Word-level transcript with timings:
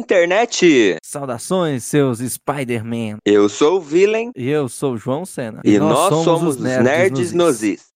internet! 0.00 0.96
Saudações, 1.04 1.84
seus 1.84 2.18
Spider-Man. 2.18 3.18
Eu 3.24 3.48
sou 3.48 3.76
o 3.76 3.80
Villain. 3.80 4.30
E 4.34 4.48
eu 4.48 4.68
sou 4.68 4.94
o 4.94 4.96
João 4.96 5.24
Senna. 5.24 5.60
E, 5.64 5.74
e 5.74 5.78
nós, 5.78 5.90
nós, 5.92 6.08
somos, 6.08 6.24
somos 6.24 6.56
os 6.56 6.62
Nerds, 6.62 6.84
nerds 6.84 7.32
nos 7.32 7.62
Is. 7.62 7.90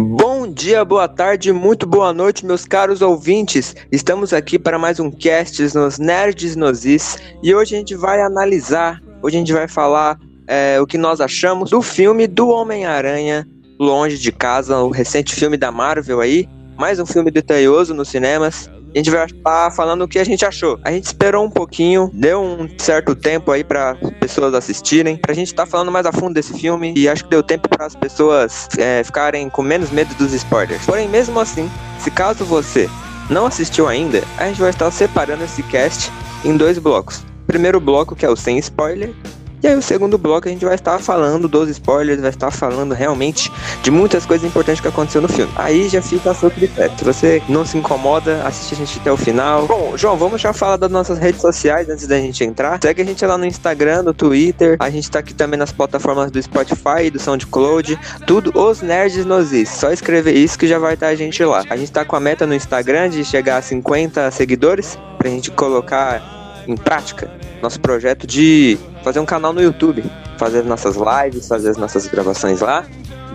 Bom 0.00 0.46
dia, 0.46 0.84
boa 0.84 1.08
tarde, 1.08 1.52
muito 1.52 1.84
boa 1.84 2.12
noite, 2.12 2.46
meus 2.46 2.64
caros 2.64 3.02
ouvintes. 3.02 3.74
Estamos 3.90 4.32
aqui 4.32 4.56
para 4.56 4.78
mais 4.78 5.00
um 5.00 5.10
cast 5.10 5.60
nos 5.74 5.98
Nerds 5.98 6.54
Nozis 6.54 7.18
e 7.42 7.52
hoje 7.52 7.74
a 7.74 7.78
gente 7.78 7.96
vai 7.96 8.22
analisar, 8.22 9.02
hoje 9.20 9.36
a 9.36 9.40
gente 9.40 9.52
vai 9.52 9.66
falar 9.66 10.16
é, 10.46 10.80
o 10.80 10.86
que 10.86 10.96
nós 10.96 11.20
achamos 11.20 11.70
do 11.70 11.82
filme 11.82 12.28
do 12.28 12.48
Homem-Aranha 12.48 13.44
Longe 13.76 14.18
de 14.18 14.30
Casa, 14.30 14.78
o 14.78 14.90
recente 14.90 15.34
filme 15.34 15.56
da 15.56 15.72
Marvel 15.72 16.20
aí. 16.20 16.48
Mais 16.76 17.00
um 17.00 17.06
filme 17.06 17.32
detalhoso 17.32 17.92
nos 17.92 18.08
cinemas. 18.08 18.70
A 18.94 18.98
gente 18.98 19.10
vai 19.10 19.24
estar 19.26 19.70
falando 19.72 20.02
o 20.02 20.08
que 20.08 20.18
a 20.18 20.24
gente 20.24 20.44
achou. 20.44 20.78
A 20.82 20.90
gente 20.90 21.04
esperou 21.04 21.44
um 21.44 21.50
pouquinho, 21.50 22.10
deu 22.12 22.42
um 22.42 22.68
certo 22.78 23.14
tempo 23.14 23.52
aí 23.52 23.62
para 23.62 23.94
pessoas 24.18 24.54
assistirem, 24.54 25.16
pra 25.16 25.34
gente 25.34 25.48
estar 25.48 25.64
tá 25.64 25.70
falando 25.70 25.92
mais 25.92 26.06
a 26.06 26.12
fundo 26.12 26.34
desse 26.34 26.58
filme 26.58 26.94
e 26.96 27.08
acho 27.08 27.24
que 27.24 27.30
deu 27.30 27.42
tempo 27.42 27.68
para 27.68 27.86
as 27.86 27.94
pessoas 27.94 28.68
é, 28.78 29.02
ficarem 29.04 29.48
com 29.50 29.62
menos 29.62 29.90
medo 29.90 30.14
dos 30.14 30.32
spoilers. 30.32 30.84
Porém, 30.86 31.08
mesmo 31.08 31.38
assim, 31.38 31.70
se 31.98 32.10
caso 32.10 32.44
você 32.44 32.88
não 33.28 33.46
assistiu 33.46 33.86
ainda, 33.86 34.22
a 34.38 34.46
gente 34.46 34.60
vai 34.60 34.70
estar 34.70 34.90
separando 34.90 35.44
esse 35.44 35.62
cast 35.64 36.10
em 36.44 36.56
dois 36.56 36.78
blocos. 36.78 37.22
Primeiro 37.46 37.80
bloco 37.80 38.16
que 38.16 38.24
é 38.24 38.30
o 38.30 38.36
sem 38.36 38.58
spoiler 38.58 39.14
e 39.62 39.66
aí 39.66 39.74
o 39.74 39.82
segundo 39.82 40.16
bloco 40.16 40.48
a 40.48 40.50
gente 40.50 40.64
vai 40.64 40.76
estar 40.76 40.98
falando 41.00 41.48
dos 41.48 41.68
spoilers, 41.68 42.20
vai 42.20 42.30
estar 42.30 42.50
falando 42.50 42.94
realmente 42.94 43.50
de 43.82 43.90
muitas 43.90 44.24
coisas 44.24 44.46
importantes 44.46 44.80
que 44.80 44.86
aconteceu 44.88 45.20
no 45.20 45.28
filme. 45.28 45.52
Aí 45.56 45.88
já 45.88 46.00
fica 46.00 46.30
a 46.30 46.34
seu 46.34 46.50
critério. 46.50 46.96
Se 46.96 47.04
você 47.04 47.42
não 47.48 47.64
se 47.64 47.76
incomoda, 47.76 48.42
assiste 48.44 48.74
a 48.74 48.76
gente 48.76 48.98
até 49.00 49.10
o 49.10 49.16
final. 49.16 49.66
Bom, 49.66 49.96
João, 49.96 50.16
vamos 50.16 50.40
já 50.40 50.52
falar 50.52 50.76
das 50.76 50.90
nossas 50.90 51.18
redes 51.18 51.40
sociais 51.40 51.88
antes 51.88 52.06
da 52.06 52.18
gente 52.18 52.44
entrar. 52.44 52.78
Segue 52.80 53.02
a 53.02 53.04
gente 53.04 53.24
lá 53.26 53.36
no 53.36 53.44
Instagram, 53.44 54.02
no 54.02 54.14
Twitter. 54.14 54.76
A 54.78 54.90
gente 54.90 55.10
tá 55.10 55.18
aqui 55.18 55.34
também 55.34 55.58
nas 55.58 55.72
plataformas 55.72 56.30
do 56.30 56.40
Spotify 56.40 57.10
do 57.12 57.18
SoundCloud. 57.18 57.98
Tudo 58.26 58.52
os 58.54 58.80
nerds 58.80 59.24
nos 59.24 59.52
is. 59.52 59.68
Só 59.68 59.90
escrever 59.90 60.34
isso 60.34 60.58
que 60.58 60.68
já 60.68 60.78
vai 60.78 60.94
estar 60.94 61.08
a 61.08 61.14
gente 61.14 61.42
lá. 61.44 61.64
A 61.68 61.76
gente 61.76 61.90
tá 61.90 62.04
com 62.04 62.14
a 62.14 62.20
meta 62.20 62.46
no 62.46 62.54
Instagram 62.54 63.10
de 63.10 63.24
chegar 63.24 63.56
a 63.56 63.62
50 63.62 64.30
seguidores 64.30 64.96
pra 65.18 65.28
gente 65.28 65.50
colocar 65.50 66.62
em 66.66 66.76
prática 66.76 67.30
nosso 67.62 67.80
projeto 67.80 68.26
de 68.26 68.78
fazer 69.02 69.20
um 69.20 69.26
canal 69.26 69.52
no 69.52 69.62
YouTube, 69.62 70.04
fazer 70.36 70.64
nossas 70.64 70.96
lives, 70.96 71.48
fazer 71.48 71.70
as 71.70 71.76
nossas 71.76 72.06
gravações 72.06 72.60
lá. 72.60 72.84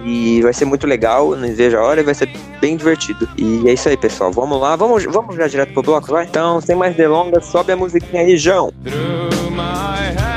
E 0.05 0.42
vai 0.42 0.52
ser 0.52 0.66
muito 0.66 0.86
legal, 0.86 1.33
não 1.36 1.55
vejo 1.55 1.78
a 1.78 1.81
hora 1.81 2.02
e 2.02 2.03
vai 2.03 2.14
ser 2.14 2.30
bem 2.59 2.75
divertido. 2.75 3.28
E 3.38 3.67
é 3.70 3.73
isso 3.73 3.88
aí, 3.88 3.95
pessoal. 3.95 4.31
Vamos 4.31 4.59
lá, 4.59 4.75
vamos, 4.75 5.05
vamos 5.05 5.36
já 5.36 5.47
direto 5.47 5.72
pro 5.73 5.81
bloco, 5.81 6.11
vai? 6.11 6.25
Então, 6.25 6.59
sem 6.59 6.75
mais 6.75 6.95
delongas, 6.95 7.45
sobe 7.45 7.72
a 7.72 7.78
musiquinha 7.78 8.22
aí, 8.22 8.36
João. 8.36 8.73
Então, 8.86 10.33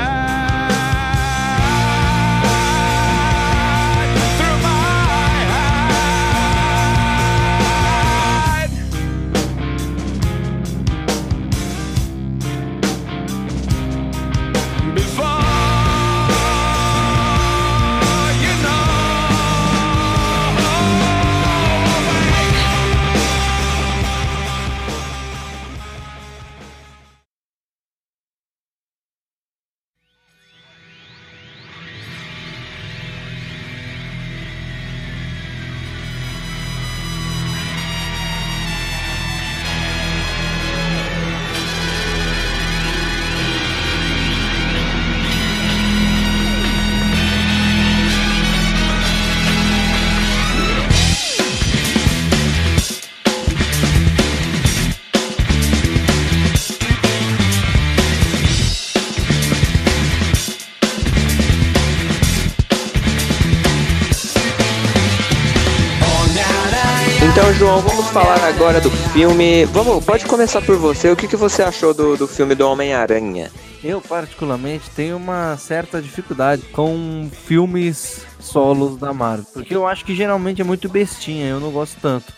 agora 68.57 68.81
do 68.81 68.89
filme. 68.89 69.65
Vamos, 69.65 70.03
pode 70.03 70.25
começar 70.25 70.63
por 70.63 70.77
você. 70.77 71.11
O 71.11 71.15
que, 71.15 71.27
que 71.27 71.35
você 71.35 71.61
achou 71.61 71.93
do, 71.93 72.17
do 72.17 72.27
filme 72.27 72.55
do 72.55 72.67
Homem-Aranha? 72.67 73.51
Eu, 73.83 74.01
particularmente, 74.01 74.89
tenho 74.95 75.15
uma 75.15 75.55
certa 75.57 76.01
dificuldade 76.01 76.63
com 76.71 77.29
filmes 77.31 78.25
solos 78.39 78.97
da 78.97 79.13
Marvel. 79.13 79.45
Porque 79.53 79.75
eu 79.75 79.85
acho 79.85 80.03
que 80.03 80.15
geralmente 80.15 80.59
é 80.59 80.63
muito 80.63 80.89
bestinha, 80.89 81.45
eu 81.45 81.59
não 81.59 81.69
gosto 81.69 82.01
tanto. 82.01 82.33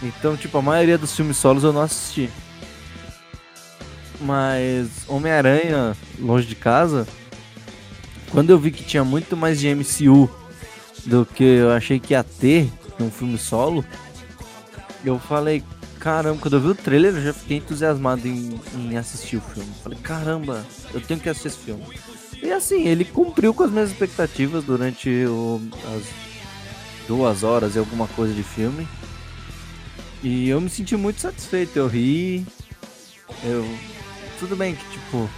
Então, 0.00 0.36
tipo, 0.36 0.56
a 0.56 0.62
maioria 0.62 0.96
dos 0.96 1.16
filmes 1.16 1.36
solos 1.36 1.64
eu 1.64 1.72
não 1.72 1.80
assisti. 1.80 2.30
Mas 4.20 4.88
Homem-Aranha, 5.08 5.96
longe 6.16 6.46
de 6.46 6.54
casa, 6.54 7.08
quando 8.30 8.50
eu 8.50 8.58
vi 8.58 8.70
que 8.70 8.84
tinha 8.84 9.02
muito 9.02 9.36
mais 9.36 9.58
de 9.58 9.74
MCU 9.74 10.30
do 11.04 11.26
que 11.26 11.42
eu 11.42 11.72
achei 11.72 11.98
que 11.98 12.14
ia 12.14 12.22
ter, 12.22 12.70
num 13.00 13.10
filme 13.10 13.36
solo, 13.36 13.84
eu 15.08 15.18
falei, 15.18 15.62
caramba, 15.98 16.40
quando 16.40 16.54
eu 16.54 16.60
vi 16.60 16.68
o 16.68 16.74
trailer 16.74 17.14
eu 17.14 17.22
já 17.22 17.32
fiquei 17.32 17.58
entusiasmado 17.58 18.26
em, 18.26 18.60
em 18.74 18.96
assistir 18.96 19.36
o 19.36 19.40
filme. 19.40 19.70
Falei, 19.82 19.98
caramba, 19.98 20.64
eu 20.92 21.00
tenho 21.00 21.20
que 21.20 21.28
assistir 21.28 21.48
esse 21.48 21.58
filme. 21.58 21.84
E 22.42 22.52
assim, 22.52 22.86
ele 22.86 23.04
cumpriu 23.04 23.54
com 23.54 23.64
as 23.64 23.70
minhas 23.70 23.90
expectativas 23.90 24.64
durante 24.64 25.08
o, 25.26 25.60
as 25.96 26.04
duas 27.06 27.42
horas 27.42 27.74
e 27.74 27.78
alguma 27.78 28.06
coisa 28.08 28.32
de 28.34 28.42
filme. 28.42 28.86
E 30.22 30.48
eu 30.48 30.60
me 30.60 30.68
senti 30.68 30.96
muito 30.96 31.20
satisfeito, 31.20 31.76
eu 31.78 31.86
ri. 31.86 32.46
Eu. 33.44 33.64
Tudo 34.38 34.56
bem 34.56 34.74
que, 34.74 34.90
tipo, 34.90 35.30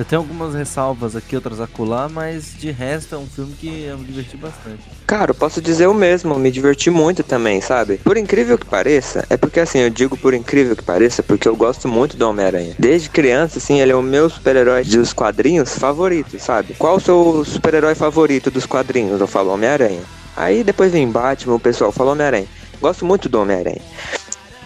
eu 0.00 0.04
tenho 0.04 0.22
algumas 0.22 0.54
ressalvas 0.54 1.14
aqui, 1.14 1.36
outras 1.36 1.60
acolá, 1.60 2.08
mas 2.08 2.54
de 2.58 2.70
resto 2.70 3.14
é 3.14 3.18
um 3.18 3.26
filme 3.26 3.52
que 3.52 3.84
eu 3.84 3.98
me 3.98 4.04
diverti 4.04 4.34
bastante. 4.36 4.82
Cara, 5.06 5.32
eu 5.32 5.34
posso 5.34 5.60
dizer 5.60 5.88
o 5.88 5.94
mesmo, 5.94 6.38
me 6.38 6.50
diverti 6.50 6.88
muito 6.88 7.22
também, 7.22 7.60
sabe? 7.60 7.98
Por 7.98 8.16
incrível 8.16 8.56
que 8.56 8.64
pareça, 8.64 9.26
é 9.28 9.36
porque 9.36 9.60
assim, 9.60 9.80
eu 9.80 9.90
digo 9.90 10.16
por 10.16 10.32
incrível 10.32 10.74
que 10.74 10.82
pareça, 10.82 11.22
porque 11.22 11.46
eu 11.46 11.54
gosto 11.54 11.86
muito 11.86 12.16
do 12.16 12.26
Homem-Aranha. 12.26 12.74
Desde 12.78 13.10
criança, 13.10 13.58
assim, 13.58 13.80
ele 13.80 13.92
é 13.92 13.96
o 13.96 14.02
meu 14.02 14.30
super-herói 14.30 14.84
dos 14.84 15.12
quadrinhos 15.12 15.78
favorito, 15.78 16.38
sabe? 16.38 16.74
Qual 16.78 16.96
o 16.96 17.00
seu 17.00 17.44
super-herói 17.44 17.94
favorito 17.94 18.50
dos 18.50 18.64
quadrinhos? 18.64 19.20
Eu 19.20 19.26
falo 19.26 19.52
Homem-Aranha. 19.52 20.00
Aí 20.34 20.64
depois 20.64 20.92
vem 20.92 21.10
Batman, 21.10 21.56
o 21.56 21.60
pessoal 21.60 21.92
fala 21.92 22.12
Homem-Aranha. 22.12 22.46
Gosto 22.80 23.04
muito 23.04 23.28
do 23.28 23.38
Homem-Aranha. 23.38 23.82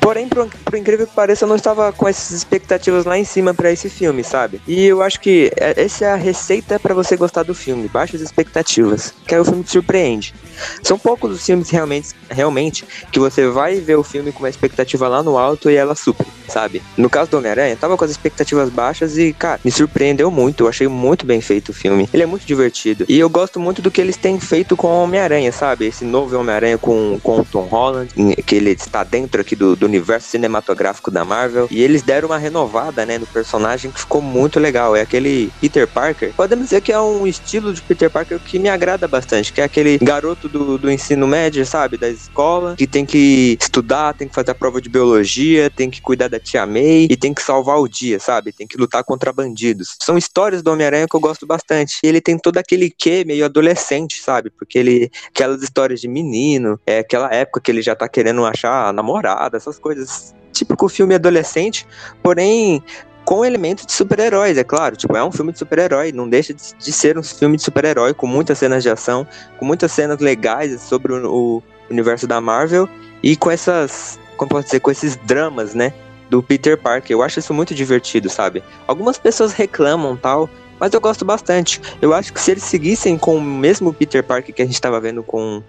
Porém, 0.04 0.28
por, 0.28 0.46
por, 0.46 0.74
incrível 0.76 1.06
que 1.06 1.14
pareça, 1.14 1.46
eu 1.46 1.48
não 1.48 1.56
estava 1.56 1.90
com 1.90 2.06
essas 2.06 2.30
expectativas 2.30 3.06
lá 3.06 3.18
em 3.18 3.24
cima 3.24 3.54
para 3.54 3.72
esse 3.72 3.88
filme, 3.88 4.22
sabe? 4.22 4.60
E 4.68 4.84
eu 4.84 5.00
acho 5.00 5.18
que 5.18 5.50
é, 5.56 5.82
essa 5.82 6.04
é 6.04 6.12
a 6.12 6.14
receita 6.14 6.78
para 6.78 6.92
você 6.92 7.16
gostar 7.16 7.42
do 7.42 7.54
filme, 7.54 7.88
baixas 7.88 8.20
expectativas, 8.20 9.14
que 9.26 9.34
aí 9.34 9.40
o 9.40 9.44
filme 9.46 9.64
te 9.64 9.70
surpreende. 9.70 10.34
São 10.82 10.98
poucos 10.98 11.32
os 11.32 11.46
filmes 11.46 11.70
realmente, 11.70 12.10
realmente 12.28 12.84
que 13.10 13.18
você 13.18 13.48
vai 13.48 13.76
ver 13.76 13.96
o 13.96 14.02
filme 14.02 14.30
com 14.30 14.40
uma 14.40 14.50
expectativa 14.50 15.08
lá 15.08 15.22
no 15.22 15.38
alto 15.38 15.70
e 15.70 15.74
ela 15.74 15.94
supre, 15.94 16.26
sabe? 16.48 16.82
No 16.98 17.08
caso 17.08 17.30
do 17.30 17.38
Homem-Aranha, 17.38 17.74
tava 17.74 17.96
com 17.96 18.04
as 18.04 18.10
expectativas 18.10 18.68
baixas 18.68 19.16
e, 19.16 19.32
cara, 19.32 19.58
me 19.64 19.72
surpreendeu 19.72 20.30
muito. 20.30 20.64
Eu 20.64 20.68
achei 20.68 20.86
muito 20.86 21.24
bem 21.24 21.40
feito 21.40 21.70
o 21.70 21.72
filme. 21.72 22.10
Ele 22.12 22.22
é 22.22 22.26
muito 22.26 22.44
divertido. 22.44 23.06
E 23.08 23.18
eu 23.18 23.30
gosto 23.30 23.58
muito 23.58 23.80
do 23.80 23.90
que 23.90 24.02
eles 24.02 24.18
têm 24.18 24.38
feito 24.38 24.76
com 24.76 24.88
o 24.88 25.02
Homem-Aranha, 25.02 25.50
sabe? 25.50 25.86
Esse 25.86 26.04
novo 26.04 26.38
Homem-Aranha 26.38 26.76
com, 26.76 27.18
com 27.22 27.40
o 27.40 27.44
Tom 27.44 27.62
Holland, 27.62 28.12
que 28.44 28.54
ele 28.54 28.72
está 28.72 29.02
dentro 29.02 29.40
aqui 29.40 29.56
do, 29.56 29.74
do 29.74 29.93
universo 29.94 30.28
cinematográfico 30.28 31.10
da 31.10 31.24
Marvel. 31.24 31.68
E 31.70 31.82
eles 31.82 32.02
deram 32.02 32.28
uma 32.28 32.38
renovada, 32.38 33.06
né, 33.06 33.18
no 33.18 33.26
personagem 33.26 33.90
que 33.90 34.00
ficou 34.00 34.20
muito 34.20 34.58
legal. 34.58 34.96
É 34.96 35.00
aquele 35.00 35.52
Peter 35.60 35.86
Parker. 35.86 36.32
Podemos 36.34 36.66
dizer 36.66 36.80
que 36.80 36.92
é 36.92 37.00
um 37.00 37.26
estilo 37.26 37.72
de 37.72 37.80
Peter 37.82 38.10
Parker 38.10 38.38
que 38.38 38.58
me 38.58 38.68
agrada 38.68 39.06
bastante, 39.06 39.52
que 39.52 39.60
é 39.60 39.64
aquele 39.64 39.98
garoto 39.98 40.48
do, 40.48 40.78
do 40.78 40.90
ensino 40.90 41.26
médio, 41.26 41.64
sabe, 41.64 41.96
da 41.96 42.08
escola, 42.08 42.74
que 42.76 42.86
tem 42.86 43.06
que 43.06 43.56
estudar, 43.60 44.14
tem 44.14 44.28
que 44.28 44.34
fazer 44.34 44.50
a 44.50 44.54
prova 44.54 44.80
de 44.80 44.88
biologia, 44.88 45.70
tem 45.70 45.90
que 45.90 46.00
cuidar 46.00 46.28
da 46.28 46.38
tia 46.38 46.66
May 46.66 47.06
e 47.10 47.16
tem 47.16 47.32
que 47.32 47.42
salvar 47.42 47.78
o 47.78 47.88
dia, 47.88 48.18
sabe? 48.18 48.52
Tem 48.52 48.66
que 48.66 48.76
lutar 48.76 49.04
contra 49.04 49.32
bandidos. 49.32 49.96
São 50.02 50.18
histórias 50.18 50.62
do 50.62 50.70
Homem-Aranha 50.72 51.06
que 51.08 51.16
eu 51.16 51.20
gosto 51.20 51.46
bastante. 51.46 51.98
E 52.02 52.06
ele 52.06 52.20
tem 52.20 52.38
todo 52.38 52.58
aquele 52.58 52.90
quê 52.90 53.24
meio 53.26 53.44
adolescente, 53.44 54.20
sabe? 54.20 54.50
Porque 54.50 54.78
ele 54.78 55.10
aquelas 55.28 55.62
histórias 55.62 56.00
de 56.00 56.08
menino, 56.08 56.78
é 56.86 56.98
aquela 56.98 57.32
época 57.32 57.60
que 57.60 57.70
ele 57.70 57.82
já 57.82 57.94
tá 57.94 58.08
querendo 58.08 58.44
achar 58.44 58.88
a 58.88 58.92
namorada, 58.92 59.56
essas 59.56 59.73
coisas 59.78 60.34
típico 60.52 60.88
filme 60.88 61.14
adolescente, 61.14 61.86
porém 62.22 62.82
com 63.24 63.44
elementos 63.44 63.86
de 63.86 63.92
super-heróis, 63.92 64.58
é 64.58 64.64
claro. 64.64 64.96
Tipo, 64.96 65.16
é 65.16 65.24
um 65.24 65.32
filme 65.32 65.52
de 65.52 65.58
super-herói, 65.58 66.12
não 66.12 66.28
deixa 66.28 66.52
de, 66.52 66.62
de, 66.78 66.92
ser 66.92 67.18
um 67.18 67.22
filme 67.22 67.56
de 67.56 67.62
super-herói, 67.62 68.12
com 68.14 68.26
muitas 68.26 68.58
cenas 68.58 68.82
de 68.82 68.90
ação, 68.90 69.26
com 69.58 69.64
muitas 69.64 69.90
cenas 69.92 70.18
legais 70.20 70.80
sobre 70.82 71.12
o, 71.12 71.26
o, 71.26 71.62
universo 71.90 72.26
da 72.26 72.40
Marvel 72.40 72.88
e 73.22 73.36
com 73.36 73.50
essas, 73.50 74.18
como 74.36 74.50
pode 74.50 74.66
dizer, 74.66 74.80
com 74.80 74.90
esses 74.90 75.16
dramas, 75.16 75.74
né? 75.74 75.92
Do 76.30 76.42
Peter 76.42 76.78
Parker. 76.78 77.12
Eu 77.12 77.22
acho 77.22 77.38
isso 77.38 77.52
muito 77.52 77.74
divertido, 77.74 78.28
sabe? 78.28 78.62
Algumas 78.86 79.18
pessoas 79.18 79.52
reclamam 79.52 80.16
tal, 80.16 80.48
mas 80.78 80.92
eu 80.92 81.00
gosto 81.00 81.24
bastante. 81.24 81.80
Eu 82.00 82.12
acho 82.14 82.32
que 82.32 82.40
se 82.40 82.50
eles 82.50 82.64
seguissem 82.64 83.16
com 83.16 83.36
o 83.36 83.40
mesmo 83.40 83.92
Peter 83.92 84.22
Parker 84.22 84.54
que 84.54 84.62
a 84.62 84.64
gente 84.64 84.74
estava 84.74 85.00
vendo 85.00 85.22
com 85.22 85.62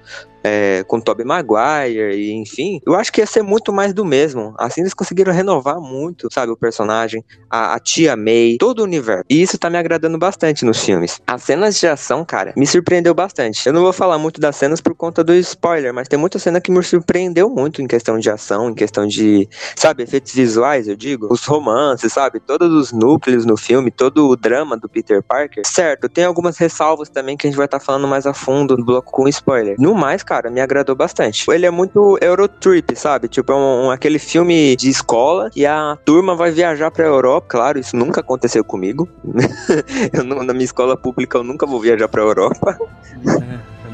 é, 0.46 0.84
com 0.84 1.02
Tobey 1.02 1.26
Maguire 1.26 2.16
e 2.16 2.32
enfim, 2.34 2.80
eu 2.86 2.94
acho 2.94 3.12
que 3.12 3.20
ia 3.20 3.26
ser 3.26 3.42
muito 3.42 3.74
mais 3.74 3.94
do 3.94 4.06
mesmo. 4.06 4.54
Assim 4.60 4.82
eles 4.82 4.94
conseguiram 4.94 5.34
renovar 5.34 5.80
muito, 5.82 6.28
sabe, 6.32 6.52
o 6.52 6.58
personagem, 6.58 7.24
a, 7.50 7.74
a 7.74 7.80
tia 7.80 8.16
May, 8.16 8.58
todo 8.60 8.80
o 8.80 8.84
universo. 8.84 9.24
E 9.28 9.42
isso 9.42 9.58
tá 9.58 9.72
me 9.72 9.78
agradando 9.78 10.20
bastante 10.20 10.64
nos 10.64 10.84
filmes. 10.84 11.20
As 11.26 11.42
cenas 11.42 11.80
de 11.80 11.88
ação, 11.88 12.24
cara, 12.24 12.54
me 12.56 12.68
surpreendeu 12.68 13.16
bastante. 13.16 13.66
Eu 13.66 13.74
não 13.74 13.82
vou 13.82 13.92
falar 13.92 14.20
muito 14.20 14.40
das 14.40 14.56
cenas 14.56 14.80
por 14.80 14.94
conta 14.94 15.24
do 15.24 15.34
spoiler, 15.34 15.92
mas 15.92 16.08
tem 16.08 16.20
muita 16.20 16.38
cena 16.38 16.62
que 16.62 16.72
me 16.72 16.84
surpreendeu 16.84 17.50
muito 17.50 17.82
em 17.82 17.88
questão 17.88 18.20
de 18.20 18.30
ação, 18.30 18.70
em 18.70 18.76
questão 18.76 19.08
de, 19.08 19.50
sabe, 19.76 20.04
efeitos 20.04 20.34
visuais, 20.34 20.88
eu 20.88 20.96
digo, 20.96 21.28
os 21.32 21.44
romances, 21.46 22.14
sabe, 22.14 22.40
todos 22.40 22.72
os 22.72 22.92
núcleos 22.92 23.46
no 23.46 23.58
filme, 23.58 23.90
todo 23.90 24.30
o 24.30 24.36
drama 24.36 24.78
do 24.78 24.88
Peter 24.88 25.24
Parker. 25.24 25.64
Certo, 25.66 26.08
tem 26.08 26.24
algumas 26.24 26.58
ressalvas 26.58 27.10
também 27.10 27.36
que 27.36 27.48
a 27.48 27.50
gente 27.50 27.58
vai 27.58 27.66
estar 27.66 27.80
tá 27.80 27.86
falando 27.86 28.08
mais 28.08 28.28
a 28.28 28.34
fundo 28.34 28.78
no 28.78 28.86
bloco 28.86 29.12
com 29.12 29.28
spoiler. 29.28 29.76
No 29.80 29.96
mais, 29.96 30.22
cara, 30.22 30.35
cara, 30.36 30.50
me 30.50 30.60
agradou 30.60 30.96
bastante. 30.96 31.50
Ele 31.50 31.66
é 31.66 31.72
muito 31.72 32.18
Eurotrip, 32.22 32.96
sabe? 32.96 33.28
Tipo, 33.28 33.54
é 33.54 33.56
um, 33.56 33.86
um, 33.86 33.92
aquele 33.92 34.20
filme 34.20 34.76
de 34.76 34.90
escola 34.90 35.50
e 35.56 35.66
a 35.66 35.98
turma 36.04 36.36
vai 36.36 36.52
viajar 36.52 36.92
pra 36.92 37.06
Europa. 37.06 37.48
Claro, 37.48 37.80
isso 37.80 37.96
nunca 37.96 38.20
aconteceu 38.20 38.64
comigo. 38.64 39.08
eu, 40.14 40.24
na 40.24 40.54
minha 40.54 40.66
escola 40.66 40.98
pública 40.98 41.38
eu 41.38 41.44
nunca 41.44 41.66
vou 41.66 41.80
viajar 41.80 42.08
pra 42.08 42.22
Europa. 42.22 42.78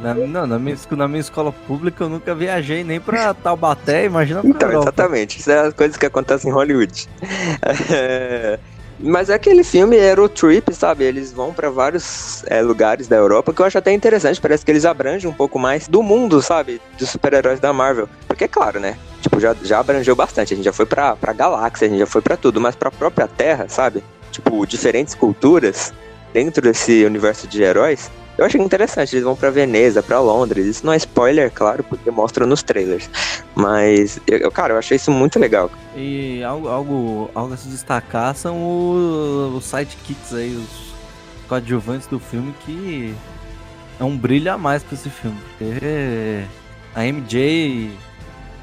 Na, 0.01 0.15
não, 0.15 0.47
na 0.47 0.57
minha, 0.57 0.75
na 0.91 1.07
minha 1.07 1.21
escola 1.21 1.51
pública 1.51 2.03
eu 2.03 2.09
nunca 2.09 2.33
viajei 2.33 2.83
nem 2.83 2.99
pra 2.99 3.35
Taubaté, 3.35 4.05
imagina 4.05 4.41
pra 4.41 4.49
Então, 4.49 4.69
Europa. 4.69 4.85
exatamente. 4.85 5.39
Isso 5.39 5.51
é 5.51 5.59
as 5.59 5.73
coisas 5.75 5.95
que 5.95 6.05
acontecem 6.07 6.49
em 6.49 6.53
Hollywood. 6.53 7.07
É, 7.93 8.59
mas 9.03 9.29
é 9.29 9.33
aquele 9.33 9.63
filme 9.63 9.97
Eurotrip, 9.97 10.73
sabe? 10.73 11.03
Eles 11.03 11.31
vão 11.31 11.53
para 11.53 11.69
vários 11.69 12.43
é, 12.47 12.61
lugares 12.61 13.07
da 13.07 13.15
Europa 13.15 13.53
que 13.53 13.61
eu 13.61 13.65
acho 13.65 13.77
até 13.77 13.91
interessante. 13.91 14.39
Parece 14.39 14.63
que 14.63 14.71
eles 14.71 14.85
abrangem 14.85 15.29
um 15.29 15.33
pouco 15.33 15.57
mais 15.57 15.87
do 15.87 16.03
mundo, 16.03 16.41
sabe? 16.41 16.81
Dos 16.97 17.09
super-heróis 17.09 17.59
da 17.59 17.73
Marvel. 17.73 18.07
Porque, 18.27 18.47
claro, 18.47 18.79
né? 18.79 18.97
Tipo, 19.21 19.39
já, 19.39 19.55
já 19.63 19.79
abrangeu 19.79 20.15
bastante. 20.15 20.53
A 20.53 20.55
gente 20.55 20.65
já 20.65 20.73
foi 20.73 20.85
pra, 20.85 21.15
pra 21.15 21.33
galáxia, 21.33 21.87
a 21.87 21.89
gente 21.89 21.99
já 21.99 22.05
foi 22.05 22.21
para 22.21 22.37
tudo. 22.37 22.61
Mas 22.61 22.75
pra 22.75 22.91
própria 22.91 23.27
Terra, 23.27 23.67
sabe? 23.67 24.03
Tipo, 24.31 24.65
diferentes 24.65 25.15
culturas 25.15 25.93
dentro 26.33 26.61
desse 26.61 27.03
universo 27.05 27.47
de 27.47 27.61
heróis. 27.63 28.09
Eu 28.37 28.45
achei 28.45 28.59
interessante, 28.61 29.13
eles 29.13 29.23
vão 29.23 29.35
para 29.35 29.49
Veneza, 29.49 30.01
para 30.01 30.19
Londres. 30.19 30.65
Isso 30.65 30.85
não 30.85 30.93
é 30.93 30.97
spoiler, 30.97 31.51
claro, 31.51 31.83
porque 31.83 32.09
mostra 32.09 32.45
nos 32.45 32.63
trailers. 32.63 33.09
Mas, 33.55 34.19
eu, 34.25 34.51
cara, 34.51 34.73
eu 34.73 34.77
achei 34.77 34.95
isso 34.95 35.11
muito 35.11 35.37
legal. 35.37 35.69
E 35.95 36.43
algo, 36.43 36.67
algo, 36.67 37.31
algo 37.35 37.53
a 37.53 37.57
se 37.57 37.67
destacar 37.67 38.33
são 38.35 39.55
os, 39.55 39.65
sidekicks 39.65 40.33
aí, 40.33 40.55
os 40.55 40.91
coadjuvantes 41.47 42.07
do 42.07 42.19
filme 42.19 42.53
que 42.65 43.13
é 43.99 44.03
um 44.03 44.17
brilho 44.17 44.51
a 44.51 44.57
mais 44.57 44.81
pra 44.81 44.95
esse 44.95 45.09
filme. 45.09 45.37
Porque 45.57 46.43
a 46.95 47.03
MJ 47.05 47.91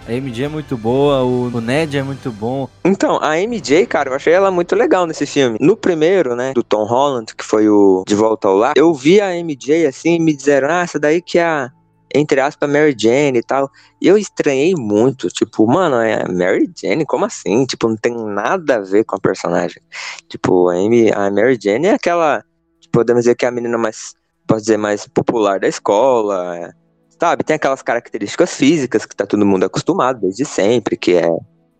a 0.08 0.12
MJ 0.12 0.46
é 0.46 0.48
muito 0.48 0.74
boa, 0.74 1.22
o 1.22 1.60
Ned 1.60 1.98
é 1.98 2.02
muito 2.02 2.32
bom. 2.32 2.66
Então, 2.82 3.22
a 3.22 3.36
MJ, 3.36 3.84
cara, 3.84 4.08
eu 4.08 4.14
achei 4.14 4.32
ela 4.32 4.50
muito 4.50 4.74
legal 4.74 5.06
nesse 5.06 5.26
filme. 5.26 5.58
No 5.60 5.76
primeiro, 5.76 6.34
né, 6.34 6.54
do 6.54 6.62
Tom 6.62 6.84
Holland, 6.84 7.34
que 7.36 7.44
foi 7.44 7.68
o 7.68 8.04
De 8.08 8.14
Volta 8.14 8.48
ao 8.48 8.56
Lar, 8.56 8.72
eu 8.74 8.94
vi 8.94 9.20
a 9.20 9.34
MJ 9.36 9.86
assim 9.86 10.14
e 10.14 10.18
me 10.18 10.34
disseram, 10.34 10.70
ah, 10.70 10.80
essa 10.80 10.98
daí 10.98 11.20
que 11.20 11.38
é 11.38 11.44
a 11.44 11.70
entre 12.14 12.40
aspas, 12.40 12.70
Mary 12.70 12.96
Jane 12.98 13.38
e 13.38 13.42
tal. 13.42 13.70
E 14.00 14.08
eu 14.08 14.16
estranhei 14.16 14.74
muito, 14.74 15.28
tipo, 15.28 15.66
mano, 15.66 15.96
é 15.96 16.26
Mary 16.26 16.66
Jane, 16.74 17.04
como 17.04 17.26
assim? 17.26 17.66
Tipo, 17.66 17.86
não 17.86 17.96
tem 17.98 18.16
nada 18.16 18.76
a 18.76 18.80
ver 18.80 19.04
com 19.04 19.14
a 19.14 19.20
personagem. 19.20 19.82
Tipo, 20.26 20.70
a, 20.70 20.74
Amy, 20.76 21.12
a 21.12 21.30
Mary 21.30 21.58
Jane 21.62 21.86
é 21.86 21.92
aquela, 21.92 22.42
tipo, 22.80 22.92
podemos 22.92 23.24
dizer 23.24 23.34
que 23.34 23.44
é 23.44 23.48
a 23.48 23.50
menina 23.50 23.76
mais, 23.76 24.14
posso 24.46 24.62
dizer, 24.62 24.78
mais 24.78 25.06
popular 25.06 25.60
da 25.60 25.68
escola, 25.68 26.74
Sabe, 27.20 27.42
tem 27.42 27.56
aquelas 27.56 27.82
características 27.82 28.54
físicas 28.54 29.04
que 29.04 29.16
tá 29.16 29.26
todo 29.26 29.44
mundo 29.44 29.64
acostumado 29.64 30.20
desde 30.20 30.44
sempre, 30.44 30.96
que 30.96 31.16
é 31.16 31.28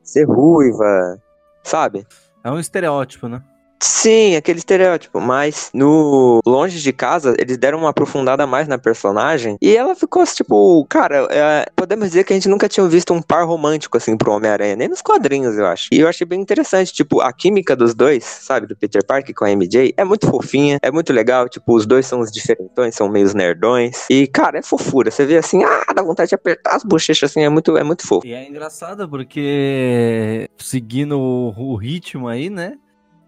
ser 0.02 0.24
ruiva, 0.24 1.20
sabe? 1.62 2.06
É 2.42 2.50
um 2.50 2.58
estereótipo, 2.58 3.28
né? 3.28 3.42
Sim, 3.80 4.34
aquele 4.36 4.58
estereótipo, 4.58 5.20
mas 5.20 5.70
no 5.72 6.40
Longe 6.44 6.80
de 6.80 6.92
Casa, 6.92 7.34
eles 7.38 7.56
deram 7.56 7.78
uma 7.78 7.90
aprofundada 7.90 8.46
mais 8.46 8.66
na 8.66 8.76
personagem 8.76 9.56
e 9.62 9.76
ela 9.76 9.94
ficou 9.94 10.24
tipo, 10.24 10.84
cara, 10.88 11.28
é, 11.30 11.66
podemos 11.76 12.08
dizer 12.08 12.24
que 12.24 12.32
a 12.32 12.36
gente 12.36 12.48
nunca 12.48 12.68
tinha 12.68 12.86
visto 12.88 13.12
um 13.14 13.22
par 13.22 13.46
romântico 13.46 13.96
assim 13.96 14.16
pro 14.16 14.32
Homem-Aranha, 14.32 14.76
nem 14.76 14.88
nos 14.88 15.00
quadrinhos, 15.00 15.56
eu 15.56 15.66
acho. 15.66 15.88
E 15.92 16.00
eu 16.00 16.08
achei 16.08 16.26
bem 16.26 16.40
interessante, 16.40 16.92
tipo, 16.92 17.20
a 17.20 17.32
química 17.32 17.76
dos 17.76 17.94
dois, 17.94 18.24
sabe, 18.24 18.66
do 18.66 18.76
Peter 18.76 19.04
Parker 19.04 19.34
com 19.34 19.44
a 19.44 19.50
MJ, 19.50 19.94
é 19.96 20.04
muito 20.04 20.28
fofinha, 20.28 20.78
é 20.82 20.90
muito 20.90 21.12
legal, 21.12 21.48
tipo, 21.48 21.74
os 21.74 21.86
dois 21.86 22.06
são 22.06 22.20
os 22.20 22.30
diferentões, 22.30 22.94
são 22.94 23.08
meio 23.08 23.28
nerdões. 23.34 24.06
E, 24.10 24.26
cara, 24.26 24.58
é 24.58 24.62
fofura, 24.62 25.10
você 25.10 25.24
vê 25.24 25.36
assim, 25.36 25.62
ah, 25.64 25.92
dá 25.94 26.02
vontade 26.02 26.30
de 26.30 26.34
apertar 26.34 26.74
as 26.76 26.82
bochechas 26.82 27.30
assim, 27.30 27.42
é 27.42 27.48
muito, 27.48 27.76
é 27.76 27.84
muito 27.84 28.06
fofo. 28.06 28.26
E 28.26 28.32
é 28.32 28.48
engraçado 28.48 29.08
porque 29.08 30.48
seguindo 30.58 31.18
o 31.18 31.76
ritmo 31.76 32.26
aí, 32.26 32.50
né? 32.50 32.76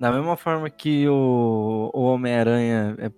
Da 0.01 0.11
mesma 0.11 0.35
forma 0.37 0.71
que 0.71 1.07
o, 1.09 1.91
o 1.93 2.03
Homem-Aranha 2.05 2.97
é 2.99 3.11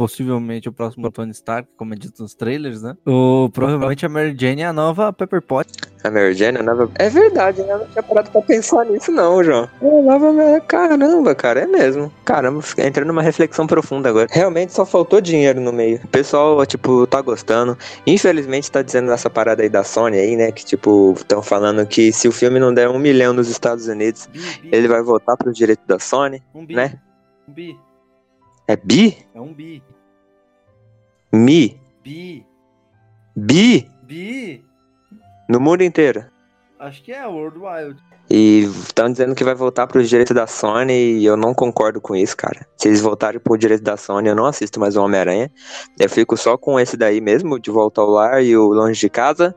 possivelmente 0.00 0.66
o 0.66 0.72
próximo 0.72 1.10
Tony 1.10 1.30
Stark, 1.32 1.68
como 1.76 1.92
é 1.92 1.96
dito 1.96 2.22
nos 2.22 2.34
trailers, 2.34 2.80
né? 2.80 2.96
O, 3.04 3.50
provavelmente 3.52 4.06
a 4.06 4.08
Mary 4.08 4.34
Jane 4.34 4.62
é 4.62 4.64
a 4.64 4.72
nova 4.72 5.12
Pepper 5.12 5.42
Potts. 5.42 5.74
A 6.02 6.10
Mary 6.10 6.32
Jane 6.32 6.56
é 6.56 6.60
a 6.60 6.62
nova... 6.62 6.90
É 6.94 7.10
verdade, 7.10 7.60
né? 7.60 7.74
eu 7.74 7.80
não 7.80 7.86
tinha 7.86 8.02
parado 8.02 8.30
pra 8.30 8.40
pensar 8.40 8.86
nisso 8.86 9.12
não, 9.12 9.44
João. 9.44 9.68
É, 9.82 10.02
nova... 10.02 10.60
Caramba, 10.62 11.34
cara, 11.34 11.60
é 11.60 11.66
mesmo. 11.66 12.10
Caramba, 12.24 12.62
entrando 12.78 13.08
numa 13.08 13.20
reflexão 13.20 13.66
profunda 13.66 14.08
agora. 14.08 14.26
Realmente 14.30 14.72
só 14.72 14.86
faltou 14.86 15.20
dinheiro 15.20 15.60
no 15.60 15.70
meio. 15.70 16.00
O 16.02 16.08
pessoal, 16.08 16.64
tipo, 16.64 17.06
tá 17.06 17.20
gostando. 17.20 17.76
Infelizmente 18.06 18.72
tá 18.72 18.80
dizendo 18.80 19.12
essa 19.12 19.28
parada 19.28 19.62
aí 19.62 19.68
da 19.68 19.84
Sony 19.84 20.16
aí, 20.16 20.34
né? 20.34 20.50
Que, 20.50 20.64
tipo, 20.64 21.12
estão 21.14 21.42
falando 21.42 21.86
que 21.86 22.10
se 22.10 22.26
o 22.26 22.32
filme 22.32 22.58
não 22.58 22.72
der 22.72 22.88
um 22.88 22.98
milhão 22.98 23.34
nos 23.34 23.50
Estados 23.50 23.86
Unidos, 23.86 24.30
ele 24.64 24.88
vai 24.88 25.02
voltar 25.02 25.36
pro 25.36 25.52
direito 25.52 25.82
da 25.86 25.98
Sony, 25.98 26.42
um 26.54 26.64
né? 26.64 26.98
Um 27.46 27.52
bi. 27.52 27.89
É 28.70 28.76
bi? 28.76 29.18
É 29.34 29.40
um 29.40 29.52
bi. 29.52 29.82
Mi? 31.32 31.80
Bi. 32.04 32.46
Bi? 33.34 33.90
Bi. 34.04 34.64
No 35.48 35.58
mundo 35.58 35.82
inteiro? 35.82 36.24
Acho 36.78 37.02
que 37.02 37.10
é 37.10 37.26
Worldwide. 37.26 38.00
E 38.30 38.60
estão 38.86 39.10
dizendo 39.10 39.34
que 39.34 39.42
vai 39.42 39.56
voltar 39.56 39.88
pro 39.88 40.04
direito 40.04 40.32
da 40.32 40.46
Sony 40.46 41.18
e 41.18 41.24
eu 41.26 41.36
não 41.36 41.52
concordo 41.52 42.00
com 42.00 42.14
isso, 42.14 42.36
cara. 42.36 42.64
Se 42.76 42.86
eles 42.86 43.00
voltarem 43.00 43.40
pro 43.40 43.58
direito 43.58 43.82
da 43.82 43.96
Sony, 43.96 44.28
eu 44.28 44.36
não 44.36 44.46
assisto 44.46 44.78
mais 44.78 44.94
o 44.94 45.02
Homem-Aranha. 45.02 45.50
Eu 45.98 46.08
fico 46.08 46.36
só 46.36 46.56
com 46.56 46.78
esse 46.78 46.96
daí 46.96 47.20
mesmo, 47.20 47.58
de 47.58 47.72
volta 47.72 48.00
ao 48.00 48.08
lar 48.08 48.40
e 48.40 48.56
o 48.56 48.68
longe 48.68 49.00
de 49.00 49.10
casa. 49.10 49.52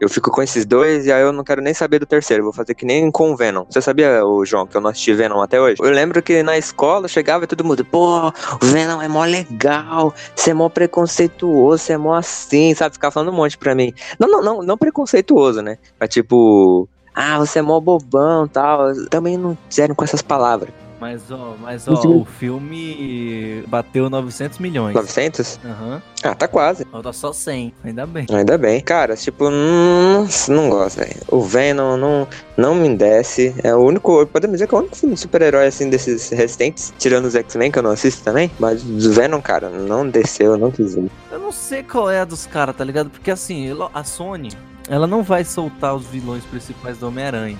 Eu 0.00 0.08
fico 0.08 0.30
com 0.30 0.42
esses 0.42 0.64
dois 0.64 1.04
e 1.04 1.12
aí 1.12 1.20
eu 1.20 1.30
não 1.30 1.44
quero 1.44 1.60
nem 1.60 1.74
saber 1.74 1.98
do 1.98 2.06
terceiro. 2.06 2.42
Vou 2.42 2.52
fazer 2.52 2.74
que 2.74 2.86
nem 2.86 3.10
com 3.10 3.32
o 3.32 3.36
Venom. 3.36 3.66
Você 3.68 3.82
sabia, 3.82 4.24
o 4.24 4.44
João, 4.46 4.66
que 4.66 4.74
eu 4.74 4.80
não 4.80 4.88
assisti 4.88 5.12
Venom 5.12 5.40
até 5.42 5.60
hoje? 5.60 5.76
Eu 5.78 5.90
lembro 5.90 6.22
que 6.22 6.42
na 6.42 6.56
escola 6.56 7.06
chegava 7.06 7.46
todo 7.46 7.62
mundo, 7.62 7.84
pô, 7.84 8.28
o 8.28 8.66
Venom 8.66 9.02
é 9.02 9.08
mó 9.08 9.24
legal, 9.24 10.14
você 10.34 10.52
é 10.52 10.54
mó 10.54 10.70
preconceituoso, 10.70 11.84
você 11.84 11.92
é 11.92 11.98
mó 11.98 12.14
assim, 12.14 12.74
sabe? 12.74 12.94
Ficar 12.94 13.10
falando 13.10 13.30
um 13.30 13.36
monte 13.36 13.58
pra 13.58 13.74
mim. 13.74 13.92
Não, 14.18 14.26
não, 14.26 14.42
não, 14.42 14.62
não 14.62 14.78
preconceituoso, 14.78 15.60
né? 15.60 15.76
Mas 15.98 16.08
tipo, 16.08 16.88
ah, 17.14 17.38
você 17.38 17.58
é 17.58 17.62
mó 17.62 17.78
bobão 17.78 18.48
tal. 18.48 18.94
Também 19.10 19.36
não 19.36 19.56
disseram 19.68 19.94
com 19.94 20.04
essas 20.04 20.22
palavras. 20.22 20.70
Mas, 21.00 21.30
ó, 21.30 21.56
mas, 21.58 21.88
ó, 21.88 21.94
o 21.94 22.26
filme 22.26 23.64
bateu 23.66 24.10
900 24.10 24.58
milhões. 24.58 24.94
900? 24.94 25.58
Aham. 25.64 26.02
Ah, 26.22 26.34
tá 26.34 26.46
quase. 26.46 26.84
Falta 26.84 27.10
só 27.12 27.32
100, 27.32 27.72
ainda 27.82 28.06
bem. 28.06 28.26
Ainda 28.30 28.58
bem. 28.58 28.80
Cara, 28.82 29.16
tipo, 29.16 29.48
hum, 29.48 30.26
não 30.48 30.68
gosto, 30.68 30.98
velho. 30.98 31.16
O 31.28 31.40
Venom 31.40 31.96
não, 31.96 32.28
não 32.54 32.74
me 32.74 32.94
desce. 32.94 33.54
É 33.64 33.74
o 33.74 33.78
único, 33.78 34.26
podemos 34.26 34.56
dizer 34.56 34.66
que 34.66 34.74
é 34.74 34.78
o 34.78 34.80
único 34.82 34.94
filme 34.96 35.16
super-herói, 35.16 35.66
assim, 35.66 35.88
desses 35.88 36.28
recentes, 36.28 36.92
tirando 36.98 37.24
os 37.24 37.34
X-Men, 37.34 37.70
que 37.70 37.78
eu 37.78 37.82
não 37.82 37.92
assisto 37.92 38.22
também. 38.22 38.50
Mas 38.58 38.84
o 38.84 39.10
Venom, 39.12 39.40
cara, 39.40 39.70
não 39.70 40.06
desceu, 40.06 40.58
não 40.58 40.70
quis 40.70 40.94
ver. 40.94 41.10
Eu 41.32 41.38
não 41.38 41.50
sei 41.50 41.82
qual 41.82 42.10
é 42.10 42.20
a 42.20 42.24
dos 42.26 42.44
caras, 42.44 42.76
tá 42.76 42.84
ligado? 42.84 43.08
Porque 43.08 43.30
assim, 43.30 43.74
a 43.94 44.04
Sony, 44.04 44.50
ela 44.86 45.06
não 45.06 45.22
vai 45.22 45.44
soltar 45.44 45.94
os 45.94 46.04
vilões 46.04 46.44
principais 46.44 46.98
do 46.98 47.08
Homem-Aranha. 47.08 47.56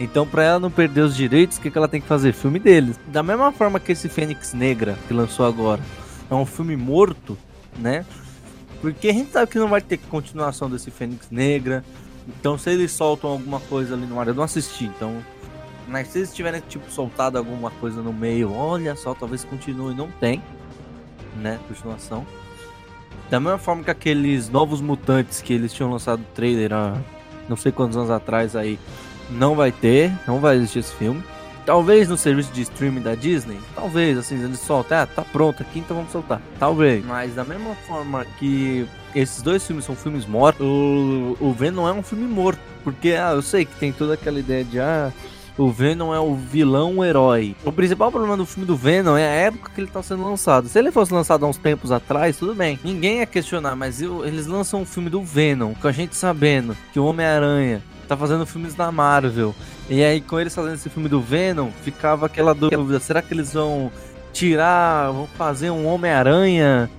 Então, 0.00 0.26
pra 0.26 0.42
ela 0.42 0.58
não 0.58 0.70
perder 0.70 1.02
os 1.02 1.14
direitos, 1.14 1.58
o 1.58 1.60
que, 1.60 1.70
que 1.70 1.76
ela 1.76 1.86
tem 1.86 2.00
que 2.00 2.06
fazer? 2.06 2.32
Filme 2.32 2.58
deles. 2.58 2.98
Da 3.08 3.22
mesma 3.22 3.52
forma 3.52 3.78
que 3.78 3.92
esse 3.92 4.08
Fênix 4.08 4.54
Negra, 4.54 4.96
que 5.06 5.12
lançou 5.12 5.44
agora, 5.44 5.82
é 6.30 6.34
um 6.34 6.46
filme 6.46 6.74
morto, 6.74 7.36
né? 7.78 8.06
Porque 8.80 9.10
a 9.10 9.12
gente 9.12 9.30
sabe 9.30 9.52
que 9.52 9.58
não 9.58 9.68
vai 9.68 9.82
ter 9.82 9.98
continuação 9.98 10.70
desse 10.70 10.90
Fênix 10.90 11.30
Negra. 11.30 11.84
Então, 12.26 12.56
se 12.56 12.70
eles 12.70 12.92
soltam 12.92 13.28
alguma 13.28 13.60
coisa 13.60 13.92
ali 13.92 14.06
no 14.06 14.18
ar, 14.18 14.26
eu 14.26 14.34
não 14.34 14.42
assisti, 14.42 14.86
então. 14.86 15.18
Mas 15.86 16.08
se 16.08 16.20
eles 16.20 16.32
tiverem, 16.32 16.62
tipo, 16.66 16.90
soltado 16.90 17.36
alguma 17.36 17.70
coisa 17.72 18.00
no 18.00 18.12
meio, 18.12 18.54
olha 18.54 18.96
só, 18.96 19.12
talvez 19.12 19.44
continue. 19.44 19.94
Não 19.94 20.10
tem, 20.12 20.42
né? 21.36 21.60
Continuação. 21.68 22.26
Da 23.28 23.38
mesma 23.38 23.58
forma 23.58 23.84
que 23.84 23.90
aqueles 23.90 24.48
novos 24.48 24.80
mutantes 24.80 25.42
que 25.42 25.52
eles 25.52 25.74
tinham 25.74 25.90
lançado 25.90 26.24
trailer 26.34 26.72
há 26.72 26.96
não 27.50 27.56
sei 27.56 27.70
quantos 27.72 27.96
anos 27.96 28.10
atrás 28.10 28.56
aí 28.56 28.78
não 29.30 29.54
vai 29.54 29.72
ter, 29.72 30.12
não 30.26 30.38
vai 30.38 30.56
existir 30.56 30.80
esse 30.80 30.94
filme. 30.94 31.22
Talvez 31.64 32.08
no 32.08 32.16
serviço 32.16 32.52
de 32.52 32.62
streaming 32.62 33.02
da 33.02 33.14
Disney, 33.14 33.58
talvez, 33.74 34.18
assim, 34.18 34.42
eles 34.42 34.58
soltam, 34.60 34.98
ah, 34.98 35.06
tá 35.06 35.22
pronto 35.22 35.62
aqui, 35.62 35.78
então 35.78 35.96
vamos 35.96 36.10
soltar. 36.10 36.40
Talvez. 36.58 37.04
Mas 37.04 37.34
da 37.34 37.44
mesma 37.44 37.74
forma 37.86 38.24
que 38.38 38.88
esses 39.14 39.42
dois 39.42 39.64
filmes 39.64 39.84
são 39.84 39.94
filmes 39.94 40.26
mortos, 40.26 40.66
o, 40.66 41.36
o 41.38 41.52
Venom 41.52 41.86
é 41.86 41.92
um 41.92 42.02
filme 42.02 42.26
morto. 42.26 42.60
Porque, 42.82 43.10
ah, 43.10 43.32
eu 43.32 43.42
sei 43.42 43.64
que 43.64 43.74
tem 43.76 43.92
toda 43.92 44.14
aquela 44.14 44.40
ideia 44.40 44.64
de, 44.64 44.80
ah, 44.80 45.12
o 45.60 45.70
Venom 45.70 46.14
é 46.14 46.18
o 46.18 46.34
vilão 46.34 46.98
o 46.98 47.04
herói. 47.04 47.54
O 47.64 47.70
principal 47.70 48.10
problema 48.10 48.36
do 48.36 48.46
filme 48.46 48.66
do 48.66 48.74
Venom 48.74 49.16
é 49.16 49.26
a 49.26 49.32
época 49.32 49.70
que 49.74 49.80
ele 49.80 49.90
tá 49.90 50.02
sendo 50.02 50.24
lançado. 50.24 50.68
Se 50.68 50.78
ele 50.78 50.90
fosse 50.90 51.12
lançado 51.12 51.44
há 51.44 51.48
uns 51.48 51.58
tempos 51.58 51.92
atrás, 51.92 52.38
tudo 52.38 52.54
bem. 52.54 52.78
Ninguém 52.82 53.18
ia 53.18 53.26
questionar, 53.26 53.76
mas 53.76 54.00
eu, 54.00 54.24
eles 54.24 54.46
lançam 54.46 54.80
um 54.80 54.86
filme 54.86 55.10
do 55.10 55.22
Venom, 55.22 55.74
com 55.74 55.86
a 55.86 55.92
gente 55.92 56.16
sabendo 56.16 56.76
que 56.92 56.98
o 56.98 57.04
Homem-Aranha 57.04 57.82
tá 58.10 58.16
fazendo 58.16 58.44
filmes 58.44 58.74
da 58.74 58.90
Marvel. 58.90 59.54
E 59.88 60.02
aí, 60.02 60.20
com 60.20 60.38
eles 60.38 60.54
fazendo 60.54 60.74
esse 60.74 60.90
filme 60.90 61.08
do 61.08 61.20
Venom, 61.20 61.70
ficava 61.82 62.26
aquela 62.26 62.54
dúvida: 62.54 62.98
será 63.00 63.22
que 63.22 63.32
eles 63.32 63.52
vão 63.52 63.90
tirar, 64.32 65.10
vão 65.10 65.26
fazer 65.26 65.70
um 65.70 65.86
Homem-Aranha 65.86 66.90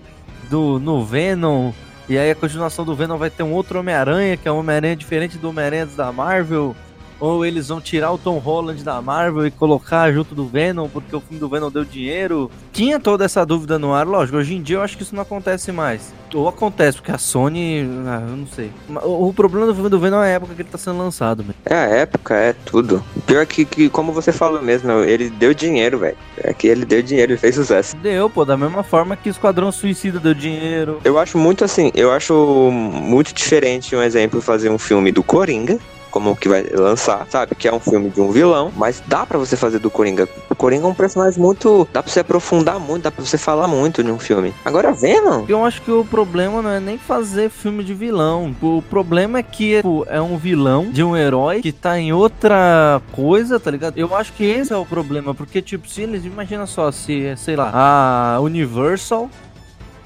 do 0.49 0.79
no 0.79 1.03
Venom? 1.05 1.71
E 2.07 2.17
aí 2.17 2.31
a 2.31 2.35
continuação 2.35 2.83
do 2.83 2.95
Venom 2.95 3.17
vai 3.17 3.29
ter 3.29 3.43
um 3.43 3.53
outro 3.53 3.79
Homem-Aranha, 3.79 4.37
que 4.37 4.47
é 4.47 4.51
um 4.51 4.59
Homem-Aranha 4.59 4.95
diferente 4.95 5.37
do 5.37 5.49
Homem-Aranha 5.49 5.85
da 5.85 6.11
Marvel 6.11 6.75
ou 7.21 7.45
eles 7.45 7.67
vão 7.67 7.79
tirar 7.79 8.11
o 8.11 8.17
Tom 8.17 8.39
Holland 8.39 8.83
da 8.83 8.99
Marvel 8.99 9.45
e 9.45 9.51
colocar 9.51 10.11
junto 10.11 10.33
do 10.33 10.47
Venom, 10.47 10.89
porque 10.89 11.15
o 11.15 11.21
filme 11.21 11.39
do 11.39 11.47
Venom 11.47 11.69
deu 11.69 11.85
dinheiro. 11.85 12.49
Tinha 12.73 12.99
toda 12.99 13.23
essa 13.23 13.45
dúvida 13.45 13.77
no 13.77 13.93
ar, 13.93 14.07
lógico, 14.07 14.37
hoje 14.37 14.55
em 14.55 14.61
dia 14.61 14.77
eu 14.77 14.81
acho 14.81 14.97
que 14.97 15.03
isso 15.03 15.15
não 15.15 15.21
acontece 15.21 15.71
mais. 15.71 16.11
Ou 16.33 16.47
acontece, 16.47 16.97
porque 16.97 17.11
a 17.11 17.17
Sony, 17.17 17.85
ah, 18.07 18.23
eu 18.27 18.37
não 18.37 18.47
sei. 18.47 18.71
O, 19.03 19.33
problema 19.33 19.67
do 19.67 19.75
filme 19.75 19.89
do 19.89 19.99
Venom 19.99 20.23
é 20.23 20.27
a 20.27 20.35
época 20.35 20.55
que 20.55 20.61
ele 20.61 20.69
tá 20.69 20.77
sendo 20.77 20.97
lançado, 20.97 21.43
velho. 21.43 21.55
É 21.65 21.75
a 21.75 21.87
época, 21.87 22.33
é 22.33 22.53
tudo. 22.53 23.03
Pior 23.27 23.45
que, 23.45 23.65
que 23.65 23.89
como 23.89 24.13
você 24.13 24.31
falou 24.31 24.61
mesmo, 24.61 24.91
ele 25.03 25.29
deu 25.29 25.53
dinheiro, 25.53 25.99
velho. 25.99 26.17
É 26.37 26.53
que 26.53 26.67
ele 26.67 26.85
deu 26.85 27.03
dinheiro, 27.03 27.33
ele 27.33 27.39
fez 27.39 27.55
sucesso. 27.55 27.95
Deu, 27.97 28.29
pô, 28.29 28.45
da 28.45 28.57
mesma 28.57 28.81
forma 28.81 29.15
que 29.15 29.29
Esquadrão 29.29 29.71
Suicida 29.71 30.19
deu 30.19 30.33
dinheiro. 30.33 30.99
Eu 31.03 31.19
acho 31.19 31.37
muito 31.37 31.65
assim, 31.65 31.91
eu 31.93 32.11
acho 32.11 32.33
muito 32.71 33.33
diferente 33.33 33.95
um 33.95 34.01
exemplo 34.01 34.41
fazer 34.41 34.69
um 34.69 34.77
filme 34.77 35.11
do 35.11 35.21
Coringa 35.21 35.77
como 36.11 36.35
que 36.35 36.49
vai 36.49 36.63
lançar, 36.63 37.25
sabe? 37.29 37.55
Que 37.55 37.67
é 37.67 37.73
um 37.73 37.79
filme 37.79 38.09
de 38.09 38.21
um 38.21 38.31
vilão, 38.31 38.71
mas 38.75 39.01
dá 39.07 39.25
para 39.25 39.37
você 39.37 39.55
fazer 39.55 39.79
do 39.79 39.89
Coringa. 39.89 40.27
O 40.49 40.55
Coringa 40.55 40.85
é 40.85 40.89
um 40.89 40.93
personagem 40.93 41.41
muito. 41.41 41.87
dá 41.91 42.03
pra 42.03 42.11
você 42.11 42.19
aprofundar 42.19 42.79
muito, 42.79 43.03
dá 43.03 43.11
pra 43.11 43.25
você 43.25 43.37
falar 43.37 43.67
muito 43.67 44.01
em 44.01 44.11
um 44.11 44.19
filme. 44.19 44.53
Agora, 44.63 44.91
Venom. 44.91 45.45
Eu 45.47 45.65
acho 45.65 45.81
que 45.81 45.91
o 45.91 46.05
problema 46.05 46.61
não 46.61 46.69
é 46.69 46.79
nem 46.79 46.97
fazer 46.97 47.49
filme 47.49 47.83
de 47.83 47.93
vilão. 47.93 48.55
O 48.61 48.83
problema 48.89 49.39
é 49.39 49.43
que 49.43 49.77
tipo, 49.77 50.05
é 50.09 50.21
um 50.21 50.37
vilão 50.37 50.91
de 50.91 51.03
um 51.03 51.15
herói 51.15 51.61
que 51.61 51.71
tá 51.71 51.97
em 51.97 52.11
outra 52.11 53.01
coisa, 53.11 53.59
tá 53.59 53.71
ligado? 53.71 53.97
Eu 53.97 54.15
acho 54.15 54.33
que 54.33 54.43
esse 54.43 54.73
é 54.73 54.77
o 54.77 54.85
problema, 54.85 55.33
porque, 55.33 55.61
tipo, 55.61 55.87
se 55.87 56.01
eles. 56.01 56.25
Imagina 56.25 56.65
só, 56.65 56.91
se, 56.91 57.33
sei 57.37 57.55
lá, 57.55 57.71
a 57.73 58.39
Universal 58.41 59.29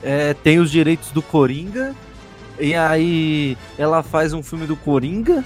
é, 0.03 0.33
tem 0.33 0.59
os 0.59 0.69
direitos 0.69 1.09
do 1.09 1.21
Coringa. 1.21 1.93
E 2.59 2.73
aí 2.73 3.57
ela 3.77 4.01
faz 4.01 4.31
um 4.31 4.41
filme 4.41 4.65
do 4.65 4.77
Coringa 4.77 5.43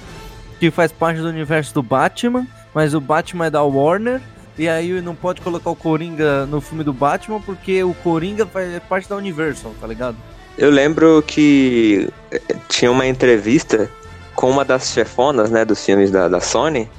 que 0.59 0.69
faz 0.69 0.91
parte 0.91 1.21
do 1.21 1.27
universo 1.27 1.73
do 1.73 1.81
Batman, 1.81 2.45
mas 2.73 2.93
o 2.93 2.99
Batman 2.99 3.45
é 3.45 3.49
da 3.49 3.63
Warner. 3.63 4.21
E 4.57 4.67
aí 4.67 4.99
não 5.01 5.15
pode 5.15 5.39
colocar 5.39 5.69
o 5.69 5.75
Coringa 5.75 6.45
no 6.45 6.59
filme 6.59 6.83
do 6.83 6.91
Batman 6.91 7.39
porque 7.39 7.81
o 7.81 7.93
Coringa 7.93 8.45
faz 8.45 8.77
parte 8.89 9.07
da 9.07 9.15
Universal, 9.15 9.73
tá 9.79 9.87
ligado? 9.87 10.17
Eu 10.57 10.69
lembro 10.69 11.23
que 11.25 12.09
eh, 12.29 12.41
tinha 12.67 12.91
uma 12.91 13.07
entrevista 13.07 13.89
com 14.35 14.51
uma 14.51 14.65
das 14.65 14.91
chefonas, 14.91 15.49
né, 15.49 15.63
dos 15.63 15.83
filmes 15.85 16.11
da, 16.11 16.27
da 16.27 16.41
Sony, 16.41 16.89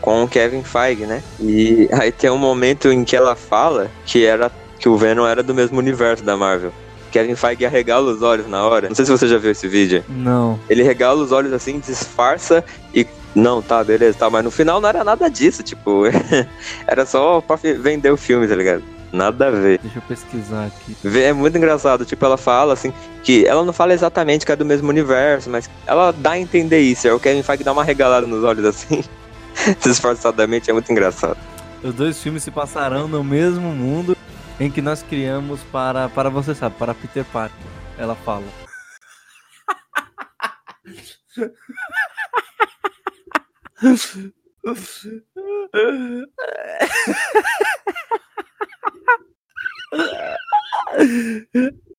com 0.00 0.22
o 0.22 0.28
Kevin 0.28 0.62
Feige, 0.62 1.06
né? 1.06 1.22
E 1.40 1.88
aí 1.92 2.12
tem 2.12 2.30
um 2.30 2.38
momento 2.38 2.92
em 2.92 3.04
que 3.04 3.16
ela 3.16 3.34
fala 3.34 3.90
que 4.06 4.24
era 4.24 4.50
que 4.78 4.88
o 4.88 4.96
Venom 4.96 5.26
era 5.26 5.42
do 5.42 5.52
mesmo 5.52 5.78
universo 5.78 6.22
da 6.22 6.36
Marvel. 6.36 6.72
Kevin 7.08 7.34
Feige 7.34 7.66
arregala 7.66 8.12
os 8.12 8.22
olhos 8.22 8.48
na 8.48 8.64
hora. 8.64 8.88
Não 8.88 8.94
sei 8.94 9.04
se 9.04 9.10
você 9.10 9.26
já 9.26 9.38
viu 9.38 9.50
esse 9.50 9.66
vídeo. 9.66 10.04
Não. 10.08 10.58
Ele 10.68 10.82
regala 10.82 11.22
os 11.22 11.32
olhos 11.32 11.52
assim, 11.52 11.78
disfarça 11.78 12.64
e. 12.94 13.06
Não, 13.34 13.60
tá, 13.60 13.84
beleza, 13.84 14.18
tá. 14.18 14.30
Mas 14.30 14.44
no 14.44 14.50
final 14.50 14.80
não 14.80 14.88
era 14.88 15.04
nada 15.04 15.28
disso, 15.28 15.62
tipo. 15.62 16.04
era 16.86 17.04
só 17.06 17.40
pra 17.40 17.56
vender 17.56 18.10
o 18.10 18.16
filme, 18.16 18.46
tá 18.46 18.54
ligado? 18.54 18.82
Nada 19.12 19.48
a 19.48 19.50
ver. 19.50 19.78
Deixa 19.82 19.98
eu 19.98 20.02
pesquisar 20.02 20.66
aqui. 20.66 20.96
É 21.18 21.32
muito 21.32 21.56
engraçado, 21.56 22.04
tipo, 22.04 22.24
ela 22.24 22.36
fala 22.36 22.74
assim, 22.74 22.92
que 23.22 23.46
ela 23.46 23.64
não 23.64 23.72
fala 23.72 23.94
exatamente 23.94 24.44
que 24.44 24.52
é 24.52 24.56
do 24.56 24.64
mesmo 24.64 24.88
universo, 24.88 25.48
mas 25.48 25.68
ela 25.86 26.12
dá 26.12 26.32
a 26.32 26.38
entender 26.38 26.80
isso. 26.80 27.08
É 27.08 27.12
o 27.12 27.20
Kevin 27.20 27.42
Feige 27.42 27.64
dá 27.64 27.72
uma 27.72 27.84
regalada 27.84 28.26
nos 28.26 28.44
olhos 28.44 28.64
assim, 28.64 29.02
disfarçadamente, 29.82 30.68
é 30.70 30.72
muito 30.72 30.90
engraçado. 30.92 31.38
Os 31.82 31.94
dois 31.94 32.20
filmes 32.20 32.42
se 32.42 32.50
passarão 32.50 33.06
no 33.06 33.22
mesmo 33.22 33.70
mundo 33.70 34.17
em 34.60 34.70
que 34.70 34.82
nós 34.82 35.02
criamos 35.02 35.62
para, 35.64 36.08
para 36.08 36.28
você 36.28 36.54
sabe, 36.54 36.76
para 36.76 36.94
Peter 36.94 37.24
Parker. 37.24 37.56
Ela 37.96 38.14
fala. 38.16 38.44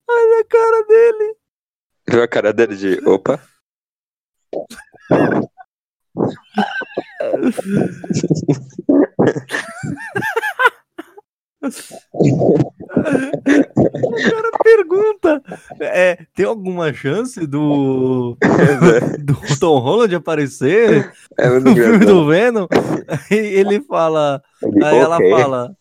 Olha 0.08 0.40
a 0.40 0.46
cara 0.50 0.84
dele. 0.88 1.36
Viu 2.10 2.24
a 2.24 2.28
cara 2.28 2.54
dele 2.54 2.76
de 2.76 3.00
opa? 3.08 3.40
o 11.62 12.62
cara 14.12 14.52
pergunta: 14.64 15.44
é, 15.82 16.26
tem 16.34 16.46
alguma 16.46 16.94
chance 16.94 17.46
do, 17.46 18.38
do 19.20 19.36
Tom 19.60 19.80
Holland 19.80 20.16
aparecer 20.16 21.12
é 21.38 21.50
no 21.60 21.76
filme 21.76 22.06
do 22.06 22.26
Venom? 22.28 22.68
Aí 23.30 23.38
ele 23.38 23.82
fala. 23.82 24.42
Aí 24.82 24.98
ela 24.98 25.18
fala. 25.18 25.76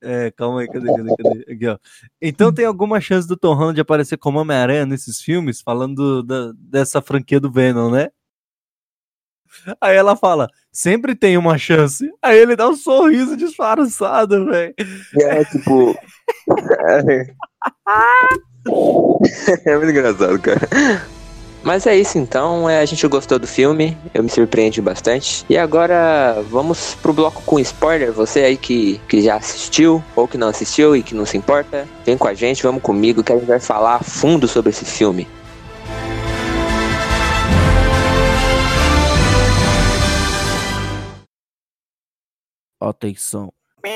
É, 0.00 0.30
calma 0.32 0.60
aí, 0.60 0.68
cadê, 0.68 0.86
cadê, 0.86 1.16
cadê? 1.16 1.52
Aqui, 1.52 1.66
ó. 1.66 1.78
Então 2.20 2.52
tem 2.52 2.66
alguma 2.66 3.00
chance 3.00 3.26
do 3.26 3.36
Tom 3.36 3.54
Holland 3.54 3.80
aparecer 3.80 4.18
como 4.18 4.38
Homem-Aranha 4.38 4.84
nesses 4.84 5.20
filmes, 5.20 5.62
falando 5.62 6.22
da, 6.22 6.52
dessa 6.56 7.00
franquia 7.00 7.40
do 7.40 7.50
Venom, 7.50 7.90
né? 7.90 8.10
Aí 9.80 9.96
ela 9.96 10.16
fala, 10.16 10.48
sempre 10.72 11.14
tem 11.14 11.36
uma 11.36 11.58
chance. 11.58 12.10
Aí 12.22 12.38
ele 12.38 12.56
dá 12.56 12.68
um 12.68 12.76
sorriso 12.76 13.36
disfarçado, 13.36 14.46
velho. 14.46 14.74
É, 15.20 15.44
tipo. 15.44 15.94
é 19.66 19.76
muito 19.76 19.90
engraçado, 19.90 20.38
cara. 20.38 20.66
Mas 21.64 21.86
é 21.86 21.96
isso 21.96 22.18
então, 22.18 22.68
é, 22.68 22.80
a 22.80 22.84
gente 22.84 23.08
gostou 23.08 23.38
do 23.38 23.46
filme, 23.46 23.96
eu 24.12 24.22
me 24.22 24.28
surpreendi 24.28 24.82
bastante. 24.82 25.46
E 25.48 25.56
agora 25.56 26.44
vamos 26.50 26.94
pro 27.00 27.14
bloco 27.14 27.42
com 27.46 27.58
spoiler. 27.58 28.12
Você 28.12 28.40
aí 28.40 28.56
que, 28.58 29.00
que 29.08 29.22
já 29.22 29.36
assistiu 29.36 30.04
ou 30.14 30.28
que 30.28 30.36
não 30.36 30.48
assistiu 30.48 30.94
e 30.94 31.02
que 31.02 31.14
não 31.14 31.24
se 31.24 31.38
importa, 31.38 31.88
vem 32.04 32.18
com 32.18 32.28
a 32.28 32.34
gente, 32.34 32.62
vamos 32.62 32.82
comigo 32.82 33.24
que 33.24 33.32
a 33.32 33.36
gente 33.36 33.46
vai 33.46 33.58
falar 33.58 33.96
a 33.96 34.00
fundo 34.00 34.46
sobre 34.46 34.70
esse 34.70 34.84
filme. 34.84 35.26
Atenção. 42.88 43.52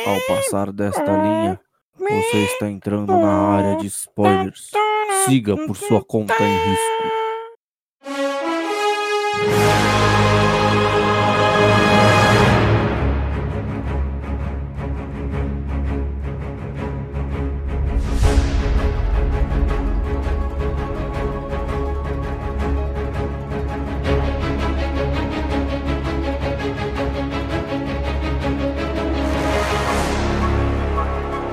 Ao 0.06 0.36
passar 0.36 0.72
desta 0.72 1.02
linha, 1.02 1.60
você 1.98 2.44
está 2.44 2.70
entrando 2.70 3.12
na 3.12 3.32
área 3.32 3.76
de 3.76 3.86
spoilers. 3.86 4.70
Siga 5.26 5.56
por 5.56 5.76
sua 5.76 6.02
conta 6.02 6.34
em 6.42 6.70
risco. 6.70 7.27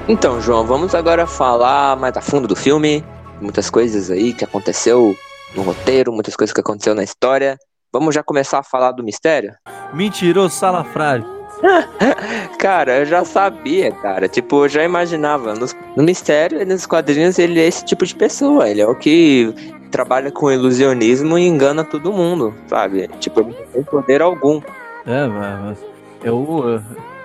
Então, 0.07 0.39
João, 0.39 0.63
vamos 0.63 0.93
agora 0.93 1.25
falar 1.25 1.95
mais 1.95 2.15
a 2.15 2.21
fundo 2.21 2.47
do 2.47 2.55
filme. 2.55 3.03
Muitas 3.41 3.71
coisas 3.71 4.11
aí 4.11 4.33
que 4.33 4.45
aconteceu 4.45 5.15
no 5.55 5.63
roteiro, 5.63 6.13
muitas 6.13 6.35
coisas 6.35 6.53
que 6.53 6.61
aconteceu 6.61 6.93
na 6.93 7.03
história. 7.03 7.57
Vamos 7.91 8.13
já 8.13 8.21
começar 8.21 8.59
a 8.59 8.63
falar 8.63 8.91
do 8.91 9.03
mistério? 9.03 9.55
Mentiroso 9.95 10.53
salafrário. 10.53 11.25
cara, 12.59 12.99
eu 12.99 13.05
já 13.07 13.25
sabia, 13.25 13.91
cara. 13.93 14.27
Tipo, 14.27 14.65
eu 14.65 14.69
já 14.69 14.83
imaginava. 14.83 15.55
No, 15.55 15.65
no 15.95 16.03
mistério, 16.03 16.63
nos 16.67 16.85
quadrinhos, 16.85 17.39
ele 17.39 17.59
é 17.59 17.65
esse 17.65 17.83
tipo 17.83 18.05
de 18.05 18.13
pessoa. 18.13 18.69
Ele 18.69 18.81
é 18.81 18.87
o 18.87 18.93
que 18.93 19.51
trabalha 19.89 20.31
com 20.31 20.51
ilusionismo 20.51 21.35
e 21.35 21.47
engana 21.47 21.83
todo 21.83 22.13
mundo, 22.13 22.53
sabe? 22.67 23.07
Tipo, 23.19 23.39
ele 23.39 23.55
não 23.59 23.65
tem 23.67 23.83
poder 23.83 24.21
algum. 24.21 24.61
É, 25.07 25.25
mas 25.25 25.79
eu, 26.23 26.79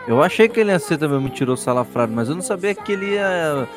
eu 0.07 0.23
achei 0.23 0.49
que 0.49 0.61
ele 0.61 0.71
ia 0.71 0.79
ser 0.79 0.99
também 0.99 1.21
mentiroso 1.21 1.63
salafrário, 1.63 2.15
mas 2.15 2.29
eu 2.29 2.35
não 2.35 2.43
sabia 2.43 2.75
que 2.75 2.93
ele 2.93 3.15
ia 3.15 3.69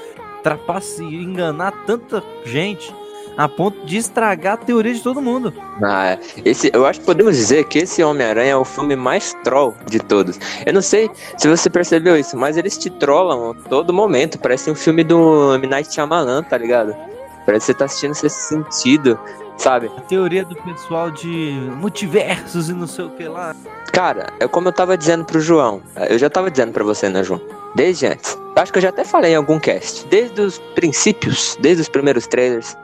trapacear 0.41 1.11
enganar 1.11 1.71
tanta 1.85 2.23
gente 2.45 2.93
a 3.37 3.47
ponto 3.47 3.85
de 3.85 3.97
estragar 3.97 4.53
a 4.53 4.57
teoria 4.57 4.93
de 4.93 5.01
todo 5.01 5.21
mundo. 5.21 5.53
Ah, 5.83 6.17
esse, 6.45 6.69
eu 6.73 6.85
acho 6.85 6.99
que 6.99 7.05
podemos 7.05 7.35
dizer 7.35 7.65
que 7.65 7.79
esse 7.79 8.03
Homem-Aranha 8.03 8.51
é 8.51 8.55
o 8.55 8.65
filme 8.65 8.95
mais 8.95 9.35
troll 9.43 9.73
de 9.89 9.99
todos. 9.99 10.39
Eu 10.65 10.73
não 10.73 10.81
sei 10.81 11.09
se 11.37 11.47
você 11.47 11.69
percebeu 11.69 12.17
isso, 12.17 12.37
mas 12.37 12.57
eles 12.57 12.77
te 12.77 12.89
trollam 12.89 13.51
a 13.51 13.69
todo 13.69 13.91
momento. 13.93 14.37
Parece 14.37 14.69
um 14.69 14.75
filme 14.75 15.03
do 15.03 15.55
M. 15.55 15.67
Night 15.67 15.91
Shyamalan, 15.93 16.43
tá 16.43 16.57
ligado? 16.57 16.95
Parece 17.45 17.65
que 17.65 17.71
você 17.71 17.73
tá 17.73 17.85
assistindo 17.85 18.11
esse 18.11 18.29
sentido, 18.29 19.19
sabe? 19.57 19.91
A 19.97 20.01
teoria 20.01 20.43
do 20.43 20.55
pessoal 20.55 21.11
de 21.11 21.51
multiversos 21.77 22.69
e 22.69 22.73
não 22.73 22.87
sei 22.87 23.05
o 23.05 23.09
que 23.09 23.27
lá. 23.27 23.55
Cara, 23.91 24.27
é 24.39 24.47
como 24.47 24.67
eu 24.69 24.73
tava 24.73 24.97
dizendo 24.97 25.25
pro 25.25 25.39
João. 25.39 25.81
Eu 26.09 26.17
já 26.17 26.29
tava 26.29 26.49
dizendo 26.49 26.71
pra 26.71 26.83
você, 26.83 27.09
né, 27.09 27.23
João? 27.23 27.41
Desde 27.75 28.07
antes. 28.07 28.37
Acho 28.55 28.71
que 28.71 28.77
eu 28.77 28.81
já 28.83 28.89
até 28.89 29.03
falei 29.03 29.33
em 29.33 29.35
algum 29.35 29.59
cast. 29.59 30.05
Desde 30.07 30.41
os 30.41 30.59
princípios, 30.75 31.57
desde 31.59 31.81
os 31.81 31.89
primeiros 31.89 32.27
trailers, 32.27 32.77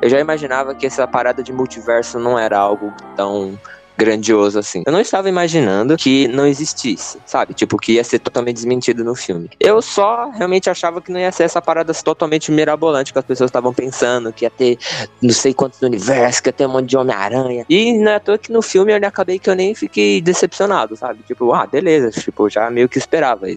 eu 0.00 0.08
já 0.08 0.20
imaginava 0.20 0.74
que 0.74 0.86
essa 0.86 1.06
parada 1.06 1.42
de 1.42 1.52
multiverso 1.52 2.18
não 2.18 2.38
era 2.38 2.58
algo 2.58 2.92
tão 3.16 3.58
grandioso 3.98 4.60
assim. 4.60 4.84
Eu 4.86 4.92
não 4.92 5.00
estava 5.00 5.28
imaginando 5.28 5.96
que 5.96 6.28
não 6.28 6.46
existisse, 6.46 7.18
sabe? 7.26 7.52
Tipo, 7.52 7.76
que 7.76 7.94
ia 7.94 8.04
ser 8.04 8.20
totalmente 8.20 8.54
desmentido 8.54 9.02
no 9.02 9.16
filme. 9.16 9.50
Eu 9.58 9.82
só 9.82 10.30
realmente 10.30 10.70
achava 10.70 11.00
que 11.00 11.10
não 11.10 11.18
ia 11.18 11.32
ser 11.32 11.42
essa 11.42 11.60
parada 11.60 11.92
totalmente 11.92 12.52
mirabolante 12.52 13.12
que 13.12 13.18
as 13.18 13.24
pessoas 13.24 13.48
estavam 13.48 13.74
pensando, 13.74 14.32
que 14.32 14.44
ia 14.44 14.50
ter 14.50 14.78
não 15.20 15.30
sei 15.30 15.52
quantos 15.52 15.82
universos, 15.82 16.40
que 16.40 16.48
ia 16.48 16.52
ter 16.52 16.66
um 16.66 16.72
monte 16.72 16.90
de 16.90 16.96
Homem-Aranha. 16.96 17.66
E 17.68 17.98
não 17.98 18.12
é 18.12 18.14
à 18.14 18.20
toa 18.20 18.38
que 18.38 18.52
no 18.52 18.62
filme 18.62 18.96
eu 18.96 19.08
acabei 19.08 19.38
que 19.38 19.50
eu 19.50 19.56
nem 19.56 19.74
fiquei 19.74 20.20
decepcionado, 20.20 20.96
sabe? 20.96 21.20
Tipo, 21.26 21.52
ah, 21.52 21.66
beleza, 21.66 22.10
tipo, 22.10 22.48
já 22.48 22.70
meio 22.70 22.88
que 22.88 22.98
esperava. 22.98 23.48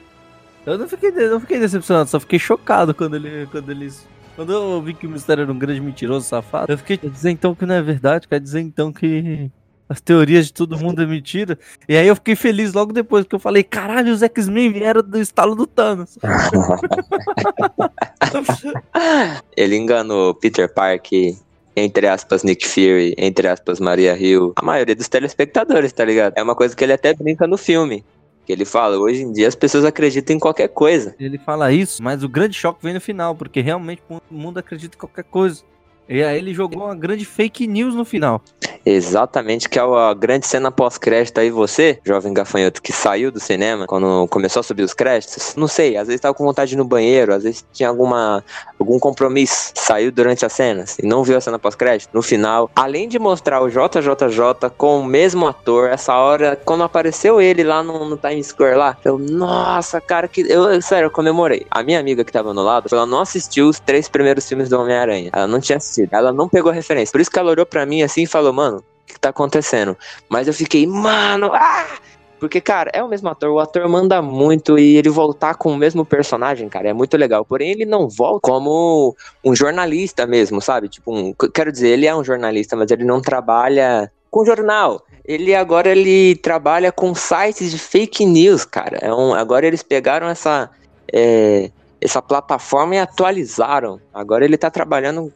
Eu 0.66 0.78
não 0.78 0.88
fiquei, 0.88 1.12
não 1.12 1.40
fiquei 1.40 1.60
decepcionado, 1.60 2.10
só 2.10 2.20
fiquei 2.20 2.40
chocado 2.40 2.96
quando, 2.96 3.16
ele, 3.16 3.48
quando 3.52 3.70
eles 3.70 4.08
quando 4.36 4.54
eu 4.54 4.82
vi 4.82 4.94
que 4.94 5.06
o 5.06 5.10
mistério 5.10 5.44
era 5.44 5.52
um 5.52 5.60
grande 5.60 5.82
mentiroso, 5.82 6.26
safado, 6.26 6.72
eu 6.72 6.78
fiquei 6.78 6.98
quer 6.98 7.10
dizer 7.10 7.30
então 7.30 7.54
que 7.54 7.66
não 7.66 7.76
é 7.76 7.82
verdade, 7.82 8.28
quer 8.28 8.40
dizer 8.40 8.62
então 8.62 8.92
que 8.92 9.52
as 9.92 10.00
teorias 10.00 10.46
de 10.46 10.54
todo 10.54 10.80
mundo 10.80 11.02
é 11.02 11.06
mentira. 11.06 11.60
E 11.88 11.98
aí 11.98 12.08
eu 12.08 12.16
fiquei 12.16 12.34
feliz 12.34 12.72
logo 12.72 12.94
depois 12.94 13.26
que 13.26 13.36
eu 13.36 13.40
falei, 13.40 13.62
caralho, 13.62 14.14
os 14.14 14.24
X-Men 14.24 14.72
vieram 14.72 15.04
do 15.04 15.20
estalo 15.20 15.54
do 15.54 15.68
Thanos. 15.68 16.18
Ele 19.58 19.76
enganou 19.76 20.34
Peter 20.34 20.74
Parker, 20.74 21.36
entre 21.76 22.08
aspas, 22.08 22.42
Nick 22.42 22.66
Fury, 22.66 23.14
entre 23.18 23.50
aspas, 23.50 23.82
Maria 23.82 24.18
Hill, 24.18 24.54
a 24.56 24.64
maioria 24.64 24.96
dos 24.96 25.10
telespectadores, 25.10 25.92
tá 25.92 26.06
ligado? 26.06 26.38
É 26.38 26.44
uma 26.44 26.56
coisa 26.56 26.74
que 26.74 26.86
ele 26.86 26.94
até 26.94 27.14
brinca 27.14 27.46
no 27.46 27.58
filme. 27.58 28.06
Que 28.46 28.54
ele 28.54 28.64
fala, 28.64 28.98
hoje 28.98 29.24
em 29.24 29.34
dia 29.34 29.50
as 29.50 29.56
pessoas 29.56 29.84
acreditam 29.84 30.38
em 30.38 30.40
qualquer 30.40 30.70
coisa. 30.70 31.14
Ele 31.20 31.38
fala 31.38 31.74
isso, 31.74 32.02
mas 32.02 32.24
o 32.24 32.30
grande 32.30 32.56
choque 32.56 32.82
vem 32.82 32.94
no 32.94 33.02
final, 33.02 33.36
porque 33.36 33.60
realmente 33.60 34.02
o 34.10 34.22
mundo 34.32 34.58
acredita 34.58 34.96
em 34.96 35.00
qualquer 35.00 35.26
coisa. 35.26 35.64
E 36.08 36.24
aí 36.24 36.38
ele 36.38 36.54
jogou 36.54 36.84
uma 36.84 36.96
grande 36.96 37.26
fake 37.26 37.66
news 37.68 37.96
no 37.96 38.04
final. 38.04 38.42
Exatamente, 38.86 39.70
que 39.70 39.78
é 39.78 39.82
a 39.82 40.14
grande 40.14 40.48
cena 40.48 40.72
pós-crédito 40.72 41.40
aí, 41.40 41.52
você, 41.52 42.00
jovem 42.04 42.34
gafanhoto, 42.34 42.82
que 42.82 42.92
saiu 42.92 43.32
do 43.32 43.40
cinema 43.40 43.86
quando 43.86 44.28
começou 44.28 44.62
a 44.62 44.64
subir 44.64 44.84
os 44.84 44.94
créditos. 44.94 45.56
Não 45.56 45.68
sei, 45.68 45.96
às 45.98 46.08
vezes 46.08 46.20
tava 46.20 46.34
com 46.34 46.44
vontade 46.44 46.76
no 46.76 46.84
banheiro, 46.84 47.34
às 47.34 47.44
vezes 47.44 47.64
tinha 47.72 47.90
alguma, 47.90 48.44
algum 48.80 48.98
compromisso, 48.98 49.72
saiu 49.76 50.12
durante 50.12 50.46
as 50.46 50.54
cenas 50.54 50.98
e 50.98 51.06
não 51.06 51.24
viu 51.24 51.38
a 51.38 51.42
cena 51.42 51.60
pós-crédito. 51.60 52.10
No 52.12 52.22
final, 52.24 52.72
além 52.76 53.08
de 53.08 53.20
mostrar 53.20 53.62
o 53.62 53.70
JJJ 53.70 54.72
com 54.76 55.00
o 55.00 55.06
mesmo 55.06 55.48
ator, 55.48 55.90
essa 55.90 56.16
hora, 56.16 56.60
quando 56.66 56.84
apareceu 56.84 57.40
ele 57.40 57.64
lá 57.64 57.84
no, 57.84 58.10
no 58.10 58.18
Times 58.18 58.48
Square 58.48 58.78
lá, 58.78 58.98
eu, 59.06 59.20
nossa, 59.20 60.02
cara, 60.02 60.28
que. 60.28 60.42
Eu, 60.42 60.82
sério, 60.82 61.06
eu 61.06 61.12
comemorei. 61.12 61.66
A 61.70 61.84
minha 61.84 62.00
amiga 62.00 62.24
que 62.24 62.32
tava 62.32 62.54
no 62.54 62.64
lado, 62.64 62.88
ela 62.92 63.06
não 63.06 63.22
assistiu 63.22 63.68
os 63.68 63.80
três 63.80 64.10
primeiros 64.10 64.48
filmes 64.48 64.70
do 64.70 64.80
Homem-Aranha. 64.80 65.30
Ela 65.32 65.48
não 65.48 65.60
tinha 65.60 65.78
assistido. 65.78 65.91
Ela 66.12 66.32
não 66.32 66.48
pegou 66.48 66.72
a 66.72 66.76
referência. 66.76 67.12
Por 67.12 67.22
isso 67.22 67.32
que 67.32 67.40
ela 67.40 67.52
olhou 67.52 67.66
pra 67.66 67.86
mim 67.86 68.02
assim 68.02 68.24
e 68.24 68.28
falou, 68.28 68.54
mano, 68.54 68.78
o 68.78 69.06
que 69.06 69.20
tá 69.20 69.30
acontecendo? 69.30 69.98
Mas 70.30 70.48
eu 70.48 70.54
fiquei, 70.54 70.86
mano, 70.88 71.52
ah! 71.54 71.86
Porque, 72.40 72.60
cara, 72.60 72.90
é 72.92 73.04
o 73.04 73.08
mesmo 73.08 73.30
ator, 73.30 73.52
o 73.52 73.60
ator 73.60 73.88
manda 73.88 74.20
muito 74.20 74.80
e 74.80 74.98
ele 74.98 75.10
voltar 75.10 75.54
com 75.54 75.72
o 75.72 75.78
mesmo 75.78 76.04
personagem, 76.04 76.68
cara, 76.68 76.90
é 76.90 76.94
muito 76.94 77.16
legal. 77.16 77.46
Porém, 77.46 77.70
ele 77.70 77.86
não 77.86 78.10
volta 78.10 78.40
como 78.42 79.16
um 79.46 79.56
jornalista 79.56 80.26
mesmo, 80.26 80.60
sabe? 80.60 80.90
Tipo, 80.90 81.14
um, 81.16 81.34
quero 81.54 81.72
dizer, 81.72 81.90
ele 81.90 82.08
é 82.08 82.16
um 82.16 82.24
jornalista, 82.24 82.76
mas 82.76 82.90
ele 82.90 83.04
não 83.04 83.22
trabalha 83.22 84.12
com 84.32 84.44
jornal. 84.44 85.06
Ele 85.24 85.54
agora 85.54 85.90
ele 85.90 86.36
trabalha 86.38 86.92
com 86.92 87.14
sites 87.14 87.70
de 87.70 87.78
fake 87.78 88.26
news, 88.26 88.66
cara. 88.66 88.98
É 89.00 89.14
um, 89.14 89.36
agora 89.36 89.68
eles 89.68 89.84
pegaram 89.84 90.28
essa 90.28 90.68
é, 91.14 91.70
essa 92.02 92.24
plataforma 92.24 92.96
e 92.96 93.00
atualizaram. 93.00 94.02
Agora 94.12 94.44
ele 94.44 94.58
tá 94.58 94.72
trabalhando 94.72 95.32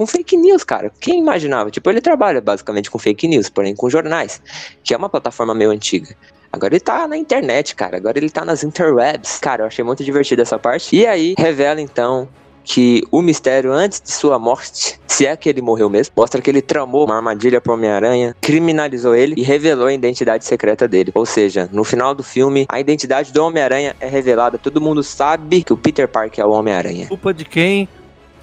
com 0.00 0.06
fake 0.06 0.34
news, 0.34 0.64
cara. 0.64 0.90
Quem 0.98 1.18
imaginava? 1.18 1.70
Tipo, 1.70 1.90
ele 1.90 2.00
trabalha 2.00 2.40
basicamente 2.40 2.90
com 2.90 2.98
fake 2.98 3.28
news, 3.28 3.50
porém 3.50 3.74
com 3.74 3.90
jornais, 3.90 4.40
que 4.82 4.94
é 4.94 4.96
uma 4.96 5.10
plataforma 5.10 5.54
meio 5.54 5.70
antiga. 5.70 6.16
Agora 6.50 6.72
ele 6.72 6.80
tá 6.80 7.06
na 7.06 7.18
internet, 7.18 7.74
cara. 7.74 7.98
Agora 7.98 8.16
ele 8.16 8.30
tá 8.30 8.42
nas 8.42 8.64
interwebs. 8.64 9.38
Cara, 9.40 9.64
eu 9.64 9.66
achei 9.66 9.84
muito 9.84 10.02
divertido 10.02 10.40
essa 10.40 10.58
parte. 10.58 10.96
E 10.96 11.06
aí, 11.06 11.34
revela 11.36 11.82
então 11.82 12.26
que 12.64 13.02
o 13.10 13.20
mistério, 13.20 13.72
antes 13.72 14.00
de 14.00 14.10
sua 14.10 14.38
morte, 14.38 14.98
se 15.06 15.26
é 15.26 15.36
que 15.36 15.50
ele 15.50 15.60
morreu 15.60 15.90
mesmo, 15.90 16.14
mostra 16.16 16.40
que 16.40 16.48
ele 16.48 16.62
tramou 16.62 17.04
uma 17.04 17.16
armadilha 17.16 17.60
pro 17.60 17.74
Homem-Aranha, 17.74 18.34
criminalizou 18.40 19.14
ele 19.14 19.34
e 19.36 19.42
revelou 19.42 19.86
a 19.86 19.92
identidade 19.92 20.46
secreta 20.46 20.88
dele. 20.88 21.12
Ou 21.14 21.26
seja, 21.26 21.68
no 21.70 21.84
final 21.84 22.14
do 22.14 22.22
filme, 22.22 22.64
a 22.70 22.80
identidade 22.80 23.34
do 23.34 23.44
Homem-Aranha 23.44 23.94
é 24.00 24.08
revelada. 24.08 24.56
Todo 24.56 24.80
mundo 24.80 25.02
sabe 25.02 25.62
que 25.62 25.74
o 25.74 25.76
Peter 25.76 26.08
Parker 26.08 26.42
é 26.42 26.46
o 26.46 26.52
Homem-Aranha. 26.52 27.06
Culpa 27.06 27.34
de 27.34 27.44
quem? 27.44 27.86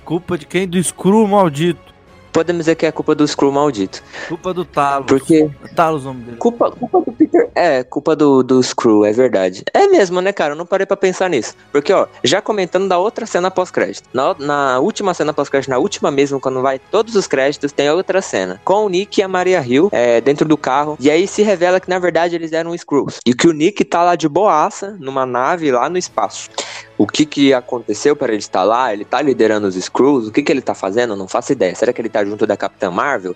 Culpa 0.08 0.38
de 0.38 0.46
quem? 0.46 0.66
Do 0.66 0.82
Screw 0.82 1.28
maldito. 1.28 1.94
Podemos 2.32 2.62
dizer 2.62 2.76
que 2.76 2.86
é 2.86 2.92
culpa 2.94 3.14
do 3.14 3.28
Screw 3.28 3.52
maldito. 3.52 4.02
Culpa 4.30 4.54
do 4.54 4.64
Talos. 4.64 5.06
Porque. 5.06 5.50
Talos, 5.76 6.06
o 6.06 6.08
nome 6.08 6.24
dele. 6.24 6.38
Culpa, 6.38 6.72
culpa 6.72 7.02
do 7.02 7.12
Peter. 7.12 7.50
É, 7.54 7.84
culpa 7.84 8.16
do, 8.16 8.42
do 8.42 8.64
Screw, 8.64 9.04
é 9.04 9.12
verdade. 9.12 9.66
É 9.74 9.86
mesmo, 9.88 10.22
né, 10.22 10.32
cara? 10.32 10.54
Eu 10.54 10.56
não 10.56 10.66
parei 10.66 10.86
pra 10.86 10.96
pensar 10.96 11.30
nisso. 11.30 11.56
Porque, 11.74 11.92
ó, 11.92 12.08
já 12.24 12.42
comentando 12.42 12.88
da 12.88 12.98
outra 12.98 13.26
cena 13.26 13.52
pós-crédito. 13.52 14.08
Na, 14.14 14.34
na 14.40 14.80
última 14.80 15.14
cena 15.14 15.34
pós-crédito, 15.34 15.72
na 15.72 15.78
última 15.78 16.10
mesmo, 16.10 16.40
quando 16.40 16.62
vai 16.62 16.80
todos 16.80 17.14
os 17.14 17.28
créditos, 17.28 17.74
tem 17.74 17.92
outra 17.92 18.22
cena. 18.22 18.62
Com 18.64 18.86
o 18.86 18.90
Nick 18.90 19.20
e 19.20 19.24
a 19.24 19.28
Maria 19.28 19.62
Hill 19.62 19.90
é, 19.92 20.22
dentro 20.22 20.48
do 20.48 20.56
carro. 20.56 20.96
E 21.02 21.12
aí 21.12 21.28
se 21.28 21.42
revela 21.42 21.82
que, 21.82 21.90
na 21.90 22.00
verdade, 22.00 22.34
eles 22.34 22.54
eram 22.54 22.78
Screws. 22.78 23.18
E 23.26 23.34
que 23.34 23.50
o 23.50 23.52
Nick 23.52 23.84
tá 23.84 24.04
lá 24.04 24.16
de 24.16 24.30
boaça, 24.30 24.96
numa 25.02 25.26
nave 25.26 25.70
lá 25.70 25.90
no 25.90 25.98
espaço 25.98 26.50
o 26.98 27.06
que 27.06 27.26
que 27.26 27.54
aconteceu 27.54 28.16
para 28.16 28.34
ele 28.34 28.40
estar 28.40 28.64
lá, 28.64 28.92
ele 28.92 29.06
tá 29.06 29.22
liderando 29.22 29.68
os 29.68 29.76
Skrulls, 29.76 30.28
o 30.28 30.32
que 30.32 30.42
que 30.42 30.52
ele 30.52 30.62
tá 30.62 30.74
fazendo, 30.74 31.16
não 31.16 31.28
faço 31.28 31.52
ideia. 31.52 31.76
Será 31.76 31.94
que 31.94 32.02
ele 32.02 32.10
tá 32.10 32.26
junto 32.26 32.48
da 32.48 32.58
Capitã 32.58 32.90
Marvel? 32.90 33.36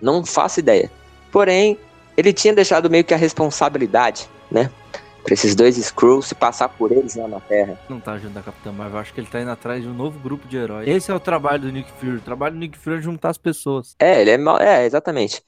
Não 0.00 0.24
faço 0.24 0.60
ideia. 0.60 0.90
Porém, 1.32 1.78
ele 2.16 2.32
tinha 2.32 2.54
deixado 2.54 2.90
meio 2.90 3.04
que 3.04 3.14
a 3.14 3.16
responsabilidade, 3.16 4.28
né? 4.50 4.70
Pra 5.24 5.34
esses 5.34 5.54
dois 5.54 5.76
Skrulls 5.76 6.28
se 6.28 6.34
passar 6.34 6.68
por 6.68 6.92
eles 6.92 7.14
lá 7.16 7.26
na 7.26 7.40
Terra. 7.40 7.78
Não 7.88 8.00
tá 8.00 8.18
junto 8.18 8.34
da 8.34 8.42
Capitã 8.42 8.72
Marvel, 8.72 8.98
acho 8.98 9.12
que 9.12 9.20
ele 9.20 9.26
tá 9.26 9.40
indo 9.40 9.50
atrás 9.50 9.82
de 9.82 9.88
um 9.88 9.94
novo 9.94 10.18
grupo 10.18 10.46
de 10.46 10.56
heróis. 10.56 10.88
Esse 10.88 11.10
é 11.10 11.14
o 11.14 11.20
trabalho 11.20 11.62
do 11.62 11.72
Nick 11.72 11.90
Fury. 11.92 12.16
O 12.16 12.20
trabalho 12.20 12.54
do 12.54 12.60
Nick 12.60 12.78
Fury 12.78 12.98
é 12.98 13.00
juntar 13.00 13.30
as 13.30 13.38
pessoas. 13.38 13.94
É, 13.98 14.20
ele 14.20 14.30
é, 14.30 14.38
é 14.60 14.86
exatamente. 14.86 15.42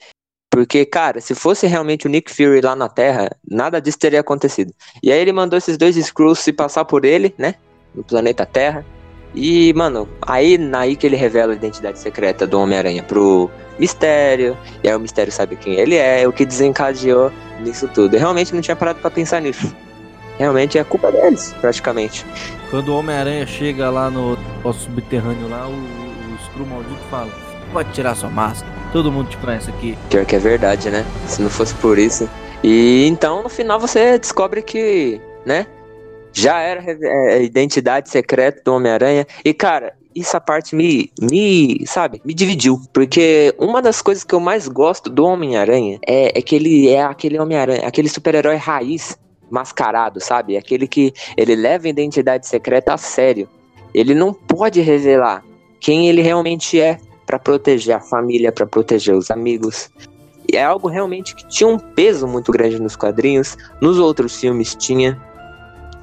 Porque, 0.50 0.84
cara, 0.84 1.20
se 1.20 1.32
fosse 1.32 1.68
realmente 1.68 2.06
o 2.06 2.10
Nick 2.10 2.34
Fury 2.34 2.60
lá 2.60 2.74
na 2.74 2.88
Terra, 2.88 3.30
nada 3.48 3.80
disso 3.80 3.98
teria 3.98 4.20
acontecido. 4.20 4.74
E 5.00 5.12
aí 5.12 5.18
ele 5.20 5.32
mandou 5.32 5.56
esses 5.56 5.78
dois 5.78 5.96
Skrulls 5.96 6.40
se 6.40 6.52
passar 6.52 6.84
por 6.84 7.04
ele, 7.04 7.32
né? 7.38 7.54
No 7.94 8.02
planeta 8.02 8.44
Terra. 8.44 8.84
E, 9.32 9.72
mano, 9.74 10.08
aí, 10.22 10.58
aí 10.74 10.96
que 10.96 11.06
ele 11.06 11.14
revela 11.14 11.52
a 11.52 11.56
identidade 11.56 12.00
secreta 12.00 12.48
do 12.48 12.58
Homem-Aranha 12.58 13.04
pro 13.04 13.48
Mistério. 13.78 14.58
E 14.82 14.88
aí 14.88 14.94
o 14.96 14.98
Mistério 14.98 15.32
sabe 15.32 15.54
quem 15.54 15.74
ele 15.74 15.94
é, 15.94 16.26
o 16.26 16.32
que 16.32 16.44
desencadeou 16.44 17.30
nisso 17.60 17.86
tudo. 17.86 18.14
Eu 18.14 18.20
realmente 18.20 18.52
não 18.52 18.60
tinha 18.60 18.74
parado 18.74 18.98
para 18.98 19.10
pensar 19.10 19.40
nisso. 19.40 19.72
Realmente 20.36 20.78
é 20.78 20.84
culpa 20.84 21.12
deles, 21.12 21.54
praticamente. 21.60 22.26
Quando 22.70 22.88
o 22.88 22.96
Homem-Aranha 22.96 23.46
chega 23.46 23.88
lá 23.88 24.10
no, 24.10 24.36
no 24.64 24.72
subterrâneo 24.72 25.48
lá, 25.48 25.68
o, 25.68 25.72
o 25.72 26.36
Skrull 26.42 26.66
maldito 26.66 27.02
fala: 27.10 27.30
Pode 27.72 27.92
tirar 27.92 28.16
sua 28.16 28.30
máscara, 28.30 28.72
todo 28.92 29.10
mundo 29.10 29.28
te 29.28 29.36
conhece 29.36 29.70
aqui. 29.70 29.96
Pior 30.08 30.24
que 30.24 30.36
é 30.36 30.38
verdade, 30.38 30.90
né? 30.90 31.04
Se 31.26 31.40
não 31.42 31.50
fosse 31.50 31.74
por 31.74 31.98
isso. 31.98 32.28
E 32.62 33.06
então 33.06 33.42
no 33.42 33.48
final 33.48 33.80
você 33.80 34.18
descobre 34.18 34.62
que, 34.62 35.20
né? 35.44 35.66
Já 36.32 36.60
era 36.60 36.82
é, 36.84 37.34
a 37.34 37.38
identidade 37.38 38.08
secreta 38.08 38.62
do 38.64 38.74
Homem-Aranha. 38.74 39.26
E, 39.44 39.52
cara, 39.52 39.94
essa 40.16 40.40
parte 40.40 40.76
me, 40.76 41.10
me, 41.20 41.84
sabe, 41.86 42.20
me 42.24 42.34
dividiu. 42.34 42.80
Porque 42.92 43.54
uma 43.58 43.82
das 43.82 44.00
coisas 44.00 44.22
que 44.22 44.34
eu 44.34 44.40
mais 44.40 44.68
gosto 44.68 45.10
do 45.10 45.24
Homem-Aranha 45.24 45.98
é, 46.06 46.38
é 46.38 46.42
que 46.42 46.54
ele 46.54 46.88
é 46.88 47.02
aquele 47.02 47.38
Homem-Aranha, 47.38 47.86
aquele 47.86 48.08
super-herói 48.08 48.56
raiz 48.56 49.18
mascarado, 49.50 50.20
sabe? 50.20 50.56
Aquele 50.56 50.86
que 50.86 51.12
ele 51.36 51.56
leva 51.56 51.86
a 51.86 51.90
identidade 51.90 52.46
secreta 52.46 52.94
a 52.94 52.96
sério. 52.96 53.48
Ele 53.92 54.14
não 54.14 54.32
pode 54.32 54.80
revelar 54.80 55.42
quem 55.80 56.08
ele 56.08 56.22
realmente 56.22 56.80
é 56.80 57.00
para 57.30 57.38
proteger 57.38 57.94
a 57.94 58.00
família, 58.00 58.50
para 58.50 58.66
proteger 58.66 59.14
os 59.14 59.30
amigos. 59.30 59.88
E 60.52 60.56
é 60.56 60.64
algo 60.64 60.88
realmente 60.88 61.36
que 61.36 61.46
tinha 61.46 61.68
um 61.68 61.78
peso 61.78 62.26
muito 62.26 62.50
grande 62.50 62.82
nos 62.82 62.96
quadrinhos, 62.96 63.56
nos 63.80 64.00
outros 64.00 64.34
filmes 64.36 64.74
tinha 64.74 65.16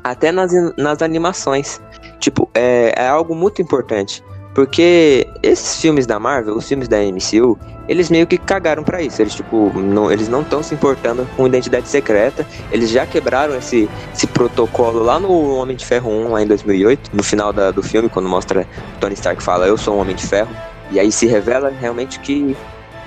até 0.01 0.31
nas, 0.31 0.53
nas 0.77 1.01
animações. 1.01 1.81
Tipo, 2.17 2.49
é, 2.53 2.93
é 2.95 3.09
algo 3.09 3.35
muito 3.35 3.61
importante. 3.61 4.23
Porque 4.55 5.27
esses 5.43 5.81
filmes 5.81 6.07
da 6.07 6.17
Marvel, 6.17 6.55
os 6.55 6.65
filmes 6.65 6.87
da 6.87 6.97
MCU, 6.99 7.59
eles 7.89 8.09
meio 8.09 8.25
que 8.25 8.37
cagaram 8.37 8.83
para 8.83 9.01
isso. 9.01 9.21
Eles, 9.21 9.35
tipo, 9.35 9.77
não, 9.77 10.09
eles 10.09 10.29
não 10.29 10.41
estão 10.41 10.63
se 10.63 10.73
importando 10.73 11.27
com 11.35 11.45
identidade 11.45 11.89
secreta. 11.89 12.47
Eles 12.71 12.89
já 12.89 13.05
quebraram 13.05 13.53
esse, 13.57 13.89
esse 14.13 14.27
protocolo 14.27 15.03
lá 15.03 15.19
no 15.19 15.57
Homem 15.57 15.75
de 15.75 15.85
Ferro 15.85 16.09
1, 16.09 16.29
lá 16.29 16.41
em 16.41 16.47
2008, 16.47 17.11
no 17.13 17.21
final 17.21 17.51
da, 17.51 17.69
do 17.69 17.83
filme, 17.83 18.07
quando 18.07 18.29
mostra 18.29 18.65
Tony 19.01 19.13
Stark 19.13 19.43
fala, 19.43 19.67
eu 19.67 19.77
sou 19.77 19.97
um 19.97 19.99
Homem 19.99 20.15
de 20.15 20.25
Ferro. 20.25 20.55
E 20.91 20.99
aí 20.99 21.11
se 21.11 21.25
revela 21.27 21.69
realmente 21.69 22.19
que 22.19 22.55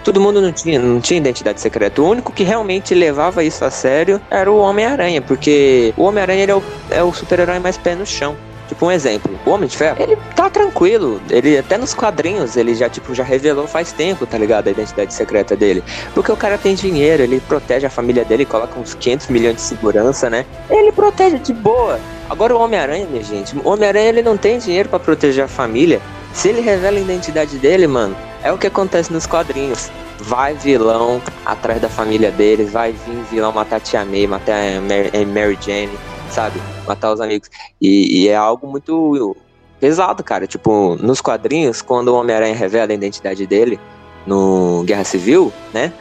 todo 0.05 0.21
mundo 0.21 0.41
não 0.41 0.53
tinha, 0.53 0.79
não 0.79 1.01
tinha 1.01 1.19
identidade 1.19 1.61
secreta. 1.61 2.03
O 2.03 2.09
único 2.09 2.33
que 2.33 2.43
realmente 2.43 2.95
levava 2.95 3.45
isso 3.45 3.65
a 3.65 3.71
sério 3.71 4.21
era 4.31 4.51
o 4.51 4.59
Homem-Aranha, 4.59 5.23
porque 5.23 5.95
o 5.97 6.05
Homem-Aranha 6.05 6.47
é 6.47 6.55
o, 6.55 6.63
é 6.91 7.03
o 7.03 7.13
super-herói 7.13 7.59
mais 7.59 7.77
pé 7.77 7.95
no 7.95 8.07
chão. 8.07 8.37
Tipo, 8.71 8.87
um 8.87 8.91
exemplo, 8.93 9.37
o 9.45 9.51
Homem 9.51 9.69
de 9.69 9.77
Ferro, 9.77 9.97
ele 9.99 10.17
tá 10.37 10.49
tranquilo. 10.49 11.21
Ele, 11.29 11.59
até 11.59 11.77
nos 11.77 11.93
quadrinhos, 11.93 12.57
ele 12.57 12.73
já, 12.73 12.89
tipo, 12.89 13.13
já 13.13 13.25
revelou 13.25 13.67
faz 13.67 13.91
tempo, 13.91 14.25
tá 14.25 14.39
ligado? 14.39 14.69
A 14.69 14.71
identidade 14.71 15.13
secreta 15.13 15.57
dele. 15.57 15.83
Porque 16.15 16.31
o 16.31 16.37
cara 16.37 16.57
tem 16.57 16.77
dinheiro, 16.77 17.21
ele 17.21 17.41
protege 17.41 17.85
a 17.85 17.91
família 17.91 18.25
dele, 18.25 18.45
coloca 18.45 18.79
uns 18.79 18.95
500 18.95 19.27
milhões 19.27 19.57
de 19.57 19.63
segurança, 19.63 20.31
né? 20.31 20.47
Ele 20.71 20.93
protege 20.93 21.41
de 21.41 21.53
boa. 21.53 21.99
Agora 22.29 22.55
o 22.55 22.61
Homem-Aranha, 22.61 23.09
minha 23.11 23.25
gente, 23.25 23.59
o 23.59 23.69
Homem-Aranha, 23.69 24.09
ele 24.09 24.23
não 24.23 24.37
tem 24.37 24.57
dinheiro 24.57 24.89
para 24.89 25.01
proteger 25.01 25.45
a 25.45 25.49
família. 25.49 26.01
Se 26.33 26.49
ele 26.49 26.61
revela 26.61 26.99
a 26.99 27.01
identidade 27.01 27.59
dele, 27.59 27.87
mano, 27.87 28.17
é 28.43 28.53
o 28.53 28.59
que 28.59 28.67
acontece 28.67 29.13
nos 29.13 29.27
quadrinhos 29.27 29.91
vai 30.21 30.55
vilão 30.55 31.21
atrás 31.45 31.81
da 31.81 31.89
família 31.89 32.31
deles, 32.31 32.73
vai 32.73 32.93
vir 32.93 33.23
vilão 33.31 33.53
matar 33.53 33.77
a 33.77 33.81
Tia 33.81 34.05
May, 34.05 34.27
matar 34.27 34.55
a 34.55 34.81
Mary, 34.81 35.27
Mary 35.27 35.59
Jane, 35.61 35.99
sabe? 36.31 36.61
Matar 36.87 37.13
os 37.13 37.21
amigos. 37.21 37.49
E, 37.81 38.25
e, 38.25 38.29
é 38.29 38.37
algo 38.37 38.67
muito 38.67 39.37
pesado, 39.79 40.23
cara. 40.23 40.47
Tipo, 40.47 40.97
nos 40.97 41.21
quadrinhos, 41.21 41.83
quando 41.83 42.09
o 42.09 42.15
Homem-Aranha 42.15 42.55
revela 42.55 42.93
a 42.93 42.95
identidade 42.95 43.47
dele 43.47 43.81
no 44.27 44.83
Guerra 44.85 45.05
Civil, 45.05 45.53
né? 45.73 45.93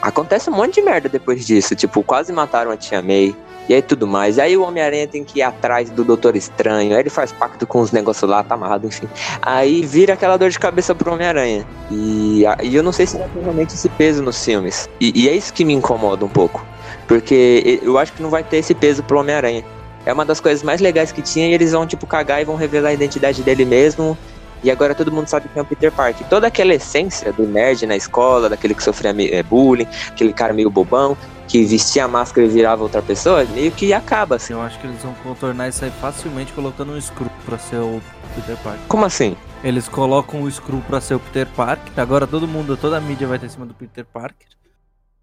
Acontece 0.00 0.50
um 0.50 0.54
monte 0.54 0.74
de 0.74 0.82
merda 0.82 1.08
depois 1.08 1.46
disso. 1.46 1.74
Tipo, 1.74 2.02
quase 2.02 2.32
mataram 2.32 2.70
a 2.70 2.76
Tia 2.76 3.02
May. 3.02 3.34
E 3.68 3.74
aí 3.74 3.82
tudo 3.82 4.06
mais. 4.06 4.38
Aí 4.38 4.56
o 4.56 4.62
Homem-Aranha 4.62 5.06
tem 5.06 5.24
que 5.24 5.38
ir 5.38 5.42
atrás 5.42 5.90
do 5.90 6.04
Doutor 6.04 6.36
Estranho. 6.36 6.94
Aí 6.94 7.00
ele 7.00 7.10
faz 7.10 7.32
pacto 7.32 7.66
com 7.66 7.80
os 7.80 7.92
negócios 7.92 8.28
lá, 8.28 8.42
tá 8.42 8.54
amarrado, 8.54 8.86
enfim. 8.86 9.08
Aí 9.40 9.84
vira 9.84 10.14
aquela 10.14 10.36
dor 10.36 10.50
de 10.50 10.58
cabeça 10.58 10.94
pro 10.94 11.12
Homem-Aranha. 11.12 11.66
E, 11.90 12.44
e 12.62 12.74
eu 12.74 12.82
não 12.82 12.92
sei 12.92 13.06
se 13.06 13.16
vai 13.16 13.28
ter 13.28 13.40
realmente 13.40 13.74
esse 13.74 13.88
peso 13.90 14.22
nos 14.22 14.44
filmes. 14.44 14.88
E, 15.00 15.12
e 15.24 15.28
é 15.28 15.34
isso 15.34 15.52
que 15.52 15.64
me 15.64 15.72
incomoda 15.72 16.24
um 16.24 16.28
pouco. 16.28 16.64
Porque 17.06 17.80
eu 17.82 17.98
acho 17.98 18.12
que 18.12 18.22
não 18.22 18.30
vai 18.30 18.42
ter 18.42 18.58
esse 18.58 18.74
peso 18.74 19.02
pro 19.02 19.20
Homem-Aranha. 19.20 19.64
É 20.04 20.12
uma 20.12 20.24
das 20.24 20.40
coisas 20.40 20.64
mais 20.64 20.80
legais 20.80 21.12
que 21.12 21.22
tinha 21.22 21.48
e 21.48 21.54
eles 21.54 21.72
vão, 21.72 21.86
tipo, 21.86 22.06
cagar 22.06 22.42
e 22.42 22.44
vão 22.44 22.56
revelar 22.56 22.90
a 22.90 22.92
identidade 22.92 23.42
dele 23.42 23.64
mesmo. 23.64 24.18
E 24.62 24.70
agora 24.70 24.94
todo 24.94 25.10
mundo 25.10 25.26
sabe 25.26 25.48
que 25.48 25.58
é 25.58 25.62
o 25.62 25.64
Peter 25.64 25.90
Parker. 25.90 26.26
Toda 26.28 26.46
aquela 26.46 26.74
essência 26.74 27.32
do 27.32 27.46
nerd 27.46 27.86
na 27.86 27.96
escola, 27.96 28.48
daquele 28.48 28.74
que 28.74 28.82
sofria 28.82 29.14
é, 29.30 29.42
bullying, 29.42 29.86
aquele 30.08 30.32
cara 30.32 30.52
meio 30.52 30.70
bobão, 30.70 31.16
que 31.48 31.64
vestia 31.64 32.04
a 32.04 32.08
máscara 32.08 32.46
e 32.46 32.50
virava 32.50 32.82
outra 32.82 33.02
pessoa, 33.02 33.44
meio 33.44 33.70
que 33.72 33.92
acaba, 33.92 34.36
assim. 34.36 34.52
Eu 34.52 34.62
acho 34.62 34.78
que 34.78 34.86
eles 34.86 35.02
vão 35.02 35.14
contornar 35.22 35.68
isso 35.68 35.84
aí 35.84 35.90
facilmente 36.00 36.52
colocando 36.52 36.92
um 36.92 37.00
Screw 37.00 37.30
pra 37.44 37.58
ser 37.58 37.76
o 37.76 38.00
Peter 38.34 38.56
Parker. 38.58 38.80
Como 38.88 39.04
assim? 39.04 39.36
Eles 39.62 39.88
colocam 39.88 40.42
o 40.42 40.50
Screw 40.50 40.80
pra 40.88 41.00
ser 41.00 41.14
o 41.14 41.20
Peter 41.20 41.46
Parker, 41.46 41.92
agora 41.96 42.26
todo 42.26 42.48
mundo, 42.48 42.76
toda 42.76 42.96
a 42.96 43.00
mídia 43.00 43.26
vai 43.26 43.38
ter 43.38 43.46
em 43.46 43.50
cima 43.50 43.66
do 43.66 43.74
Peter 43.74 44.04
Parker. 44.04 44.46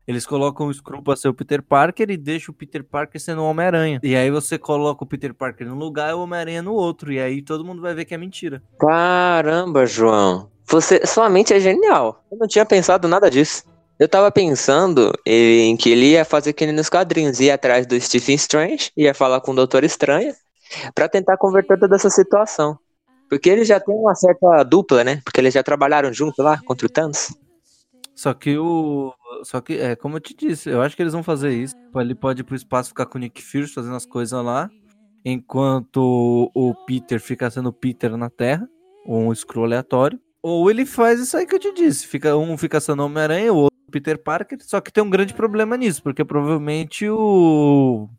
Eles 0.10 0.26
colocam 0.26 0.65
o 0.65 0.74
Screw 0.74 1.04
pra 1.04 1.15
ser 1.15 1.28
o 1.28 1.34
Peter 1.36 1.62
Parker 1.62 2.10
e 2.10 2.17
deixam 2.17 2.52
o 2.52 2.56
Peter 2.56 2.84
Parker 2.84 3.22
sendo 3.22 3.43
o 3.43 3.45
Homem-Aranha. 3.45 4.00
E 4.02 4.15
aí 4.15 4.32
você 4.32 4.58
coloca 4.58 5.04
o 5.04 5.08
Peter 5.08 5.36
Parker 5.36 5.67
num 5.67 5.76
lugar 5.76 6.10
e 6.10 6.13
o 6.13 6.22
Homem-Aranha 6.22 6.63
no 6.63 6.74
outro. 6.74 7.13
E 7.13 7.19
aí 7.19 7.43
todo 7.43 7.63
mundo 7.63 7.80
vai 7.80 7.93
ver 7.93 8.06
que 8.06 8.15
é 8.15 8.17
mentira. 8.17 8.63
Caramba, 8.80 9.86
João. 9.86 10.50
Você, 10.65 11.06
sua 11.06 11.30
mente 11.30 11.54
é 11.54 11.60
genial. 11.60 12.26
Eu 12.32 12.39
não 12.39 12.48
tinha 12.48 12.65
pensado 12.65 13.08
nada 13.08 13.30
disso. 13.30 13.63
Eu 14.00 14.10
tava 14.10 14.32
pensando 14.32 15.13
em 15.24 15.78
que 15.78 15.91
ele 15.91 16.08
ia 16.08 16.26
fazer 16.26 16.54
que 16.54 16.65
nos 16.72 16.89
quadrinhos, 16.89 17.39
ia 17.39 17.54
atrás 17.54 17.86
do 17.86 18.02
Stephen 18.02 18.34
Strange, 18.34 18.89
ia 18.98 19.13
falar 19.13 19.41
com 19.41 19.52
o 19.52 19.56
Doutor 19.56 19.84
Estranho, 19.84 20.34
para 20.95 21.08
tentar 21.08 21.38
converter 21.38 21.78
toda 21.78 21.95
essa 21.95 22.10
situação. 22.10 22.80
Porque 23.30 23.48
eles 23.48 23.67
já 23.67 23.80
têm 23.80 23.93
uma 23.93 24.15
certa 24.15 24.63
dupla, 24.63 25.04
né? 25.04 25.22
Porque 25.24 25.39
eles 25.39 25.54
já 25.54 25.62
trabalharam 25.62 26.12
junto 26.12 26.41
lá 26.41 26.60
contra 26.65 26.88
o 26.88 26.89
Thanos. 26.89 27.28
Só 28.20 28.34
que 28.34 28.58
o. 28.58 29.14
Só 29.46 29.62
que, 29.62 29.78
é, 29.78 29.96
como 29.96 30.18
eu 30.18 30.20
te 30.20 30.36
disse, 30.36 30.70
eu 30.70 30.82
acho 30.82 30.94
que 30.94 31.02
eles 31.02 31.14
vão 31.14 31.24
fazer 31.24 31.54
isso. 31.54 31.74
Ele 31.96 32.14
pode 32.14 32.42
ir 32.42 32.44
pro 32.44 32.54
espaço 32.54 32.90
ficar 32.90 33.06
com 33.06 33.18
o 33.18 33.22
Nick 33.22 33.42
Fury 33.42 33.66
fazendo 33.66 33.96
as 33.96 34.06
coisas 34.06 34.44
lá. 34.44 34.70
Enquanto 35.24 36.52
o 36.54 36.76
Peter 36.86 37.22
fica 37.22 37.50
sendo 37.50 37.72
Peter 37.72 38.18
na 38.18 38.30
Terra. 38.30 38.68
Ou 39.06 39.30
um 39.30 39.34
scroll 39.34 39.64
aleatório. 39.64 40.20
Ou 40.44 40.70
ele 40.70 40.86
faz 40.86 41.22
isso 41.22 41.38
aí 41.38 41.46
que 41.46 41.56
eu 41.56 41.60
te 41.60 41.74
disse. 41.74 42.06
Fica, 42.06 42.36
um 42.36 42.58
fica 42.58 42.82
sendo 42.82 43.06
Homem-Aranha, 43.06 43.54
o 43.54 43.56
outro 43.56 43.80
Peter 43.90 44.22
Parker, 44.22 44.58
só 44.64 44.82
que 44.82 44.92
tem 44.92 45.02
um 45.02 45.10
grande 45.10 45.34
problema 45.34 45.78
nisso, 45.78 46.04
porque 46.04 46.26
provavelmente 46.26 47.10
o. 47.10 48.10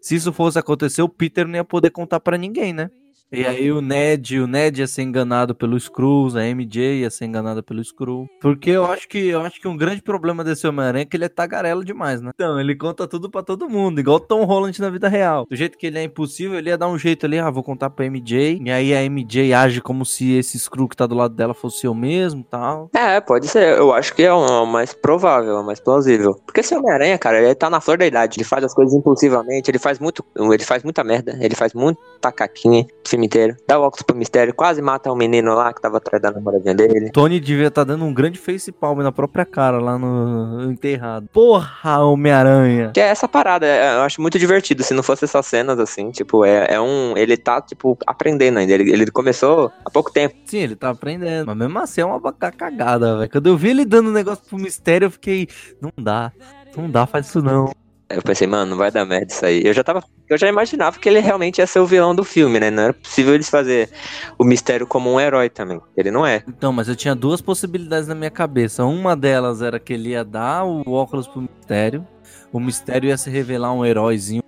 Se 0.00 0.14
isso 0.14 0.32
fosse 0.32 0.56
acontecer, 0.56 1.02
o 1.02 1.08
Peter 1.08 1.48
não 1.48 1.56
ia 1.56 1.64
poder 1.64 1.90
contar 1.90 2.20
para 2.20 2.38
ninguém, 2.38 2.72
né? 2.72 2.92
E 3.32 3.46
aí 3.46 3.72
o 3.72 3.80
Ned, 3.80 4.38
o 4.40 4.46
Ned 4.46 4.80
ia 4.80 4.86
ser 4.86 5.02
enganado 5.02 5.54
pelo 5.54 5.76
Skrulls, 5.76 6.36
a 6.36 6.42
MJ 6.42 7.00
ia 7.00 7.10
ser 7.10 7.24
enganada 7.24 7.62
pelo 7.62 7.80
Skrull. 7.80 8.28
Porque 8.40 8.70
eu 8.70 8.84
acho 8.84 9.08
que 9.08 9.28
eu 9.28 9.40
acho 9.40 9.58
que 9.58 9.66
um 9.66 9.76
grande 9.76 10.02
problema 10.02 10.44
desse 10.44 10.66
Homem-Aranha 10.66 11.02
é 11.02 11.06
que 11.06 11.16
ele 11.16 11.24
é 11.24 11.28
tagarelo 11.28 11.82
demais, 11.82 12.20
né? 12.20 12.30
Então, 12.34 12.60
ele 12.60 12.76
conta 12.76 13.08
tudo 13.08 13.30
para 13.30 13.42
todo 13.42 13.70
mundo, 13.70 14.00
igual 14.00 14.20
Tom 14.20 14.44
Holland 14.44 14.78
na 14.80 14.90
vida 14.90 15.08
real. 15.08 15.46
Do 15.48 15.56
jeito 15.56 15.78
que 15.78 15.86
ele 15.86 15.98
é 15.98 16.02
impossível, 16.02 16.58
ele 16.58 16.68
ia 16.68 16.76
dar 16.76 16.88
um 16.88 16.98
jeito 16.98 17.24
ali, 17.24 17.38
ah, 17.38 17.50
vou 17.50 17.62
contar 17.62 17.88
pra 17.90 18.04
MJ. 18.04 18.60
E 18.62 18.70
aí 18.70 18.94
a 18.94 19.02
MJ 19.08 19.54
age 19.54 19.80
como 19.80 20.04
se 20.04 20.34
esse 20.34 20.58
Skrull 20.58 20.88
que 20.88 20.96
tá 20.96 21.06
do 21.06 21.14
lado 21.14 21.34
dela 21.34 21.54
fosse 21.54 21.86
eu 21.86 21.94
mesmo 21.94 22.44
tal. 22.44 22.90
É, 22.94 23.18
pode 23.20 23.48
ser. 23.48 23.78
Eu 23.78 23.94
acho 23.94 24.14
que 24.14 24.22
é 24.22 24.32
o 24.32 24.66
mais 24.66 24.92
provável, 24.92 25.56
o 25.56 25.64
mais 25.64 25.80
plausível. 25.80 26.34
Porque 26.44 26.60
esse 26.60 26.74
Homem-Aranha, 26.74 27.16
cara, 27.16 27.40
ele 27.40 27.54
tá 27.54 27.70
na 27.70 27.80
flor 27.80 27.96
da 27.96 28.06
idade. 28.06 28.36
Ele 28.36 28.44
faz 28.44 28.62
as 28.62 28.74
coisas 28.74 28.94
impulsivamente, 28.94 29.70
ele 29.70 29.78
faz 29.78 29.98
muito. 29.98 30.24
Ele 30.36 30.64
faz 30.64 30.82
muita 30.82 31.02
merda, 31.02 31.38
ele 31.40 31.54
faz 31.54 31.72
muita 31.72 32.00
caquinha 32.30 32.86
inteiro. 33.20 33.56
Dá 33.66 33.78
o 33.78 33.82
óculos 33.82 34.02
pro 34.02 34.16
mistério, 34.16 34.54
quase 34.54 34.80
mata 34.80 35.10
o 35.10 35.14
um 35.14 35.16
menino 35.16 35.54
lá 35.54 35.72
que 35.72 35.80
tava 35.80 35.98
atrás 35.98 36.22
da 36.22 36.30
namoradinha 36.30 36.74
dele. 36.74 37.10
Tony 37.10 37.38
devia 37.40 37.68
estar 37.68 37.84
tá 37.84 37.92
dando 37.92 38.04
um 38.04 38.14
grande 38.14 38.38
face 38.38 38.72
palm 38.72 39.00
na 39.00 39.12
própria 39.12 39.44
cara 39.44 39.78
lá 39.78 39.98
no 39.98 40.70
enterrado. 40.70 41.28
Porra, 41.32 41.98
Homem-Aranha. 42.00 42.90
Que 42.94 43.00
é 43.00 43.08
essa 43.08 43.28
parada, 43.28 43.66
é, 43.66 43.96
eu 43.96 44.02
acho 44.02 44.20
muito 44.20 44.38
divertido. 44.38 44.82
Se 44.82 44.94
não 44.94 45.02
fosse 45.02 45.24
essas 45.24 45.44
cenas 45.46 45.78
assim, 45.78 46.10
tipo, 46.10 46.44
é, 46.44 46.66
é 46.70 46.80
um. 46.80 47.16
Ele 47.16 47.36
tá, 47.36 47.60
tipo, 47.60 47.98
aprendendo 48.06 48.58
ainda. 48.58 48.72
Ele, 48.72 48.90
ele 48.90 49.10
começou 49.10 49.70
há 49.84 49.90
pouco 49.90 50.12
tempo. 50.12 50.34
Sim, 50.46 50.58
ele 50.58 50.76
tá 50.76 50.90
aprendendo. 50.90 51.46
Mas 51.46 51.56
mesmo 51.56 51.78
assim 51.78 52.00
é 52.00 52.04
uma 52.04 52.32
cagada, 52.32 53.18
velho. 53.18 53.30
Quando 53.30 53.46
eu 53.48 53.56
vi 53.56 53.70
ele 53.70 53.84
dando 53.84 54.08
um 54.10 54.12
negócio 54.12 54.44
pro 54.48 54.58
mistério, 54.58 55.06
eu 55.06 55.10
fiquei. 55.10 55.48
Não 55.80 55.92
dá. 55.98 56.32
Não 56.76 56.90
dá, 56.90 57.06
faz 57.06 57.26
isso 57.26 57.42
não. 57.42 57.70
Eu 58.12 58.22
pensei, 58.22 58.46
mano, 58.46 58.72
não 58.72 58.76
vai 58.76 58.90
dar 58.90 59.04
merda 59.04 59.32
isso 59.32 59.44
aí. 59.44 59.62
Eu 59.64 59.72
já 59.72 59.82
tava 59.82 60.02
eu 60.32 60.38
já 60.38 60.48
imaginava 60.48 60.98
que 60.98 61.08
ele 61.08 61.20
realmente 61.20 61.58
ia 61.58 61.66
ser 61.66 61.78
o 61.78 61.86
vilão 61.86 62.14
do 62.14 62.24
filme, 62.24 62.58
né? 62.58 62.70
Não 62.70 62.84
era 62.84 62.94
possível 62.94 63.34
eles 63.34 63.50
fazer 63.50 63.90
o 64.38 64.44
mistério 64.44 64.86
como 64.86 65.12
um 65.12 65.20
herói 65.20 65.50
também. 65.50 65.78
Ele 65.94 66.10
não 66.10 66.24
é. 66.24 66.42
Então, 66.48 66.72
mas 66.72 66.88
eu 66.88 66.96
tinha 66.96 67.14
duas 67.14 67.42
possibilidades 67.42 68.08
na 68.08 68.14
minha 68.14 68.30
cabeça. 68.30 68.82
Uma 68.82 69.14
delas 69.14 69.60
era 69.60 69.78
que 69.78 69.92
ele 69.92 70.10
ia 70.10 70.24
dar 70.24 70.64
o 70.64 70.90
óculos 70.90 71.28
pro 71.28 71.42
mistério. 71.42 72.06
O 72.50 72.58
mistério 72.58 73.08
ia 73.08 73.18
se 73.18 73.28
revelar 73.28 73.74
um 73.74 73.84
heróizinho. 73.84 74.42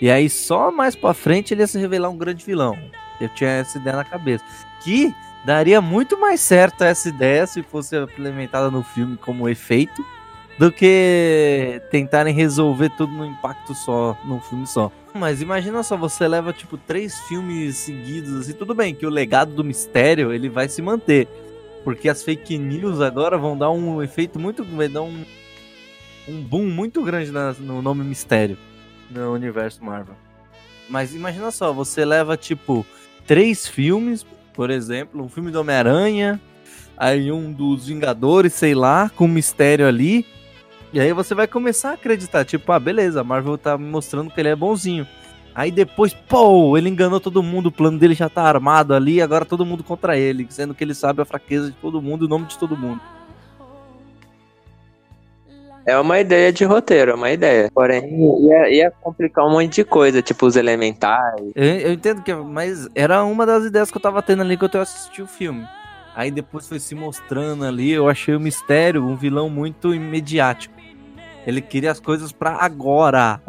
E 0.00 0.08
aí, 0.08 0.30
só 0.30 0.70
mais 0.70 0.94
pra 0.94 1.12
frente, 1.12 1.52
ele 1.52 1.62
ia 1.62 1.66
se 1.66 1.76
revelar 1.76 2.08
um 2.08 2.16
grande 2.16 2.44
vilão. 2.44 2.78
Eu 3.20 3.28
tinha 3.30 3.50
essa 3.50 3.78
ideia 3.78 3.96
na 3.96 4.04
cabeça. 4.04 4.44
Que 4.84 5.12
daria 5.44 5.80
muito 5.80 6.16
mais 6.20 6.40
certo 6.40 6.84
essa 6.84 7.08
ideia 7.08 7.48
se 7.48 7.64
fosse 7.64 7.96
implementada 7.96 8.70
no 8.70 8.84
filme 8.84 9.16
como 9.16 9.48
efeito 9.48 10.04
do 10.58 10.70
que 10.70 11.80
tentarem 11.90 12.34
resolver 12.34 12.90
tudo 12.90 13.12
no 13.12 13.26
impacto 13.26 13.74
só, 13.74 14.16
num 14.24 14.40
filme 14.40 14.66
só. 14.66 14.90
Mas 15.12 15.40
imagina 15.40 15.82
só, 15.82 15.96
você 15.96 16.26
leva 16.26 16.52
tipo 16.52 16.76
três 16.76 17.18
filmes 17.20 17.76
seguidos, 17.76 18.48
e 18.48 18.54
tudo 18.54 18.74
bem 18.74 18.94
que 18.94 19.06
o 19.06 19.10
legado 19.10 19.52
do 19.52 19.64
mistério 19.64 20.32
ele 20.32 20.48
vai 20.48 20.68
se 20.68 20.82
manter, 20.82 21.28
porque 21.84 22.08
as 22.08 22.22
fake 22.22 22.58
news 22.58 23.00
agora 23.00 23.38
vão 23.38 23.56
dar 23.56 23.70
um 23.70 24.02
efeito 24.02 24.38
muito, 24.38 24.64
vai 24.64 24.88
dar 24.88 25.02
um, 25.02 25.24
um 26.28 26.42
boom 26.42 26.66
muito 26.66 27.02
grande 27.02 27.30
na, 27.30 27.52
no 27.52 27.80
nome 27.80 28.02
mistério 28.04 28.58
no 29.10 29.32
universo 29.32 29.84
Marvel. 29.84 30.14
Mas 30.88 31.14
imagina 31.14 31.50
só, 31.50 31.72
você 31.72 32.04
leva 32.04 32.36
tipo 32.36 32.84
três 33.26 33.66
filmes, 33.66 34.26
por 34.52 34.70
exemplo, 34.70 35.22
um 35.22 35.28
filme 35.28 35.50
do 35.50 35.60
Homem-Aranha, 35.60 36.40
aí 36.96 37.32
um 37.32 37.52
dos 37.52 37.86
Vingadores, 37.86 38.52
sei 38.52 38.74
lá, 38.74 39.10
com 39.14 39.26
mistério 39.26 39.86
ali. 39.86 40.26
E 40.94 41.00
aí 41.00 41.12
você 41.12 41.34
vai 41.34 41.48
começar 41.48 41.90
a 41.90 41.94
acreditar, 41.94 42.44
tipo, 42.44 42.70
ah, 42.70 42.78
beleza, 42.78 43.20
a 43.20 43.24
Marvel 43.24 43.58
tá 43.58 43.76
mostrando 43.76 44.30
que 44.30 44.40
ele 44.40 44.50
é 44.50 44.54
bonzinho. 44.54 45.04
Aí 45.52 45.72
depois, 45.72 46.14
pô, 46.14 46.78
ele 46.78 46.88
enganou 46.88 47.18
todo 47.18 47.42
mundo, 47.42 47.66
o 47.66 47.72
plano 47.72 47.98
dele 47.98 48.14
já 48.14 48.28
tá 48.28 48.42
armado 48.44 48.94
ali, 48.94 49.20
agora 49.20 49.44
todo 49.44 49.66
mundo 49.66 49.82
contra 49.82 50.16
ele, 50.16 50.46
sendo 50.50 50.72
que 50.72 50.84
ele 50.84 50.94
sabe 50.94 51.20
a 51.20 51.24
fraqueza 51.24 51.72
de 51.72 51.76
todo 51.78 52.00
mundo 52.00 52.24
e 52.24 52.26
o 52.26 52.28
nome 52.28 52.46
de 52.46 52.56
todo 52.56 52.76
mundo. 52.76 53.00
É 55.84 55.98
uma 55.98 56.20
ideia 56.20 56.52
de 56.52 56.64
roteiro, 56.64 57.10
é 57.10 57.14
uma 57.16 57.32
ideia. 57.32 57.68
Porém, 57.74 58.04
ia, 58.44 58.68
ia 58.70 58.90
complicar 59.02 59.44
um 59.46 59.50
monte 59.50 59.74
de 59.74 59.84
coisa, 59.84 60.22
tipo 60.22 60.46
os 60.46 60.54
elementais. 60.54 61.42
Eu, 61.56 61.64
eu 61.64 61.92
entendo 61.92 62.22
que, 62.22 62.32
mas 62.32 62.88
era 62.94 63.24
uma 63.24 63.44
das 63.44 63.64
ideias 63.64 63.90
que 63.90 63.96
eu 63.96 64.02
tava 64.02 64.22
tendo 64.22 64.42
ali 64.42 64.56
quando 64.56 64.76
eu 64.76 64.82
assisti 64.82 65.20
o 65.20 65.26
filme. 65.26 65.66
Aí 66.14 66.30
depois 66.30 66.68
foi 66.68 66.78
se 66.78 66.94
mostrando 66.94 67.64
ali, 67.64 67.90
eu 67.90 68.08
achei 68.08 68.36
o 68.36 68.40
mistério 68.40 69.04
um 69.04 69.16
vilão 69.16 69.50
muito 69.50 69.92
imediático. 69.92 70.83
Ele 71.46 71.60
queria 71.60 71.90
as 71.90 72.00
coisas 72.00 72.32
para 72.32 72.56
agora. 72.56 73.40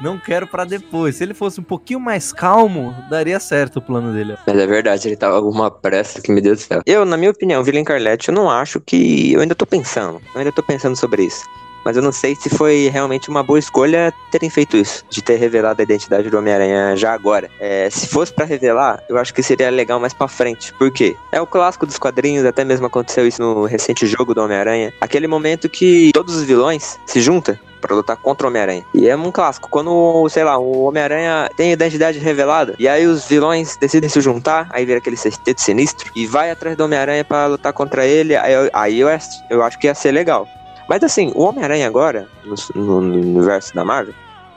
Não 0.00 0.18
quero 0.18 0.48
para 0.48 0.64
depois. 0.64 1.16
Se 1.16 1.22
ele 1.22 1.32
fosse 1.32 1.60
um 1.60 1.62
pouquinho 1.62 2.00
mais 2.00 2.32
calmo, 2.32 2.94
daria 3.08 3.38
certo 3.38 3.76
o 3.76 3.82
plano 3.82 4.12
dele. 4.12 4.36
Mas 4.44 4.58
é 4.58 4.66
verdade, 4.66 5.08
ele 5.08 5.16
tava 5.16 5.40
com 5.40 5.48
uma 5.48 5.70
pressa 5.70 6.20
que 6.20 6.32
me 6.32 6.40
deu 6.40 6.56
do 6.56 6.60
céu. 6.60 6.82
Eu, 6.84 7.04
na 7.04 7.16
minha 7.16 7.30
opinião, 7.30 7.62
Vila 7.62 7.84
Carlete, 7.84 8.28
eu 8.28 8.34
não 8.34 8.50
acho 8.50 8.80
que. 8.80 9.32
Eu 9.32 9.40
ainda 9.40 9.54
tô 9.54 9.64
pensando. 9.64 10.20
Eu 10.34 10.40
ainda 10.40 10.50
tô 10.52 10.62
pensando 10.62 10.96
sobre 10.96 11.24
isso. 11.24 11.44
Mas 11.84 11.96
eu 11.96 12.02
não 12.02 12.12
sei 12.12 12.34
se 12.34 12.48
foi 12.50 12.88
realmente 12.92 13.28
uma 13.28 13.42
boa 13.42 13.58
escolha 13.58 14.12
terem 14.30 14.50
feito 14.50 14.76
isso, 14.76 15.04
de 15.10 15.22
ter 15.22 15.36
revelado 15.36 15.80
a 15.80 15.84
identidade 15.84 16.30
do 16.30 16.38
Homem-Aranha 16.38 16.96
já 16.96 17.12
agora. 17.12 17.50
É, 17.60 17.88
se 17.90 18.06
fosse 18.08 18.32
para 18.32 18.44
revelar, 18.44 19.02
eu 19.08 19.18
acho 19.18 19.34
que 19.34 19.42
seria 19.42 19.70
legal 19.70 20.00
mais 20.00 20.12
para 20.12 20.28
frente. 20.28 20.72
Por 20.74 20.90
quê? 20.90 21.16
É 21.30 21.40
o 21.40 21.46
clássico 21.46 21.86
dos 21.86 21.98
quadrinhos, 21.98 22.44
até 22.44 22.64
mesmo 22.64 22.86
aconteceu 22.86 23.26
isso 23.26 23.42
no 23.42 23.64
recente 23.64 24.06
jogo 24.06 24.34
do 24.34 24.42
Homem-Aranha. 24.42 24.92
Aquele 25.00 25.26
momento 25.26 25.68
que 25.68 26.10
todos 26.12 26.36
os 26.36 26.44
vilões 26.44 26.98
se 27.06 27.20
juntam 27.20 27.58
para 27.82 27.96
lutar 27.96 28.16
contra 28.16 28.46
o 28.46 28.50
Homem-Aranha. 28.50 28.84
E 28.94 29.08
é 29.08 29.16
um 29.16 29.32
clássico. 29.32 29.68
Quando, 29.68 30.26
sei 30.28 30.44
lá, 30.44 30.56
o 30.56 30.84
Homem-Aranha 30.84 31.50
tem 31.56 31.70
a 31.70 31.72
identidade 31.72 32.18
revelada, 32.18 32.74
e 32.78 32.88
aí 32.88 33.06
os 33.06 33.26
vilões 33.26 33.76
decidem 33.76 34.08
se 34.08 34.20
juntar, 34.20 34.68
aí 34.70 34.86
vira 34.86 34.98
aquele 34.98 35.16
sexteto 35.16 35.60
sinistro, 35.60 36.10
e 36.14 36.24
vai 36.26 36.50
atrás 36.50 36.76
do 36.76 36.84
Homem-Aranha 36.84 37.24
para 37.24 37.46
lutar 37.46 37.72
contra 37.72 38.06
ele, 38.06 38.36
aí, 38.36 38.70
aí 38.72 39.00
eu, 39.00 39.08
eu 39.50 39.62
acho 39.62 39.78
que 39.78 39.88
ia 39.88 39.94
ser 39.94 40.12
legal. 40.12 40.46
Mas 40.92 41.02
assim, 41.02 41.32
o 41.34 41.44
Homem-Aranha 41.44 41.86
agora, 41.86 42.28
no, 42.44 42.54
no, 42.74 42.98
universo 42.98 43.74
da 43.74 43.82
Marvel, 43.82 44.12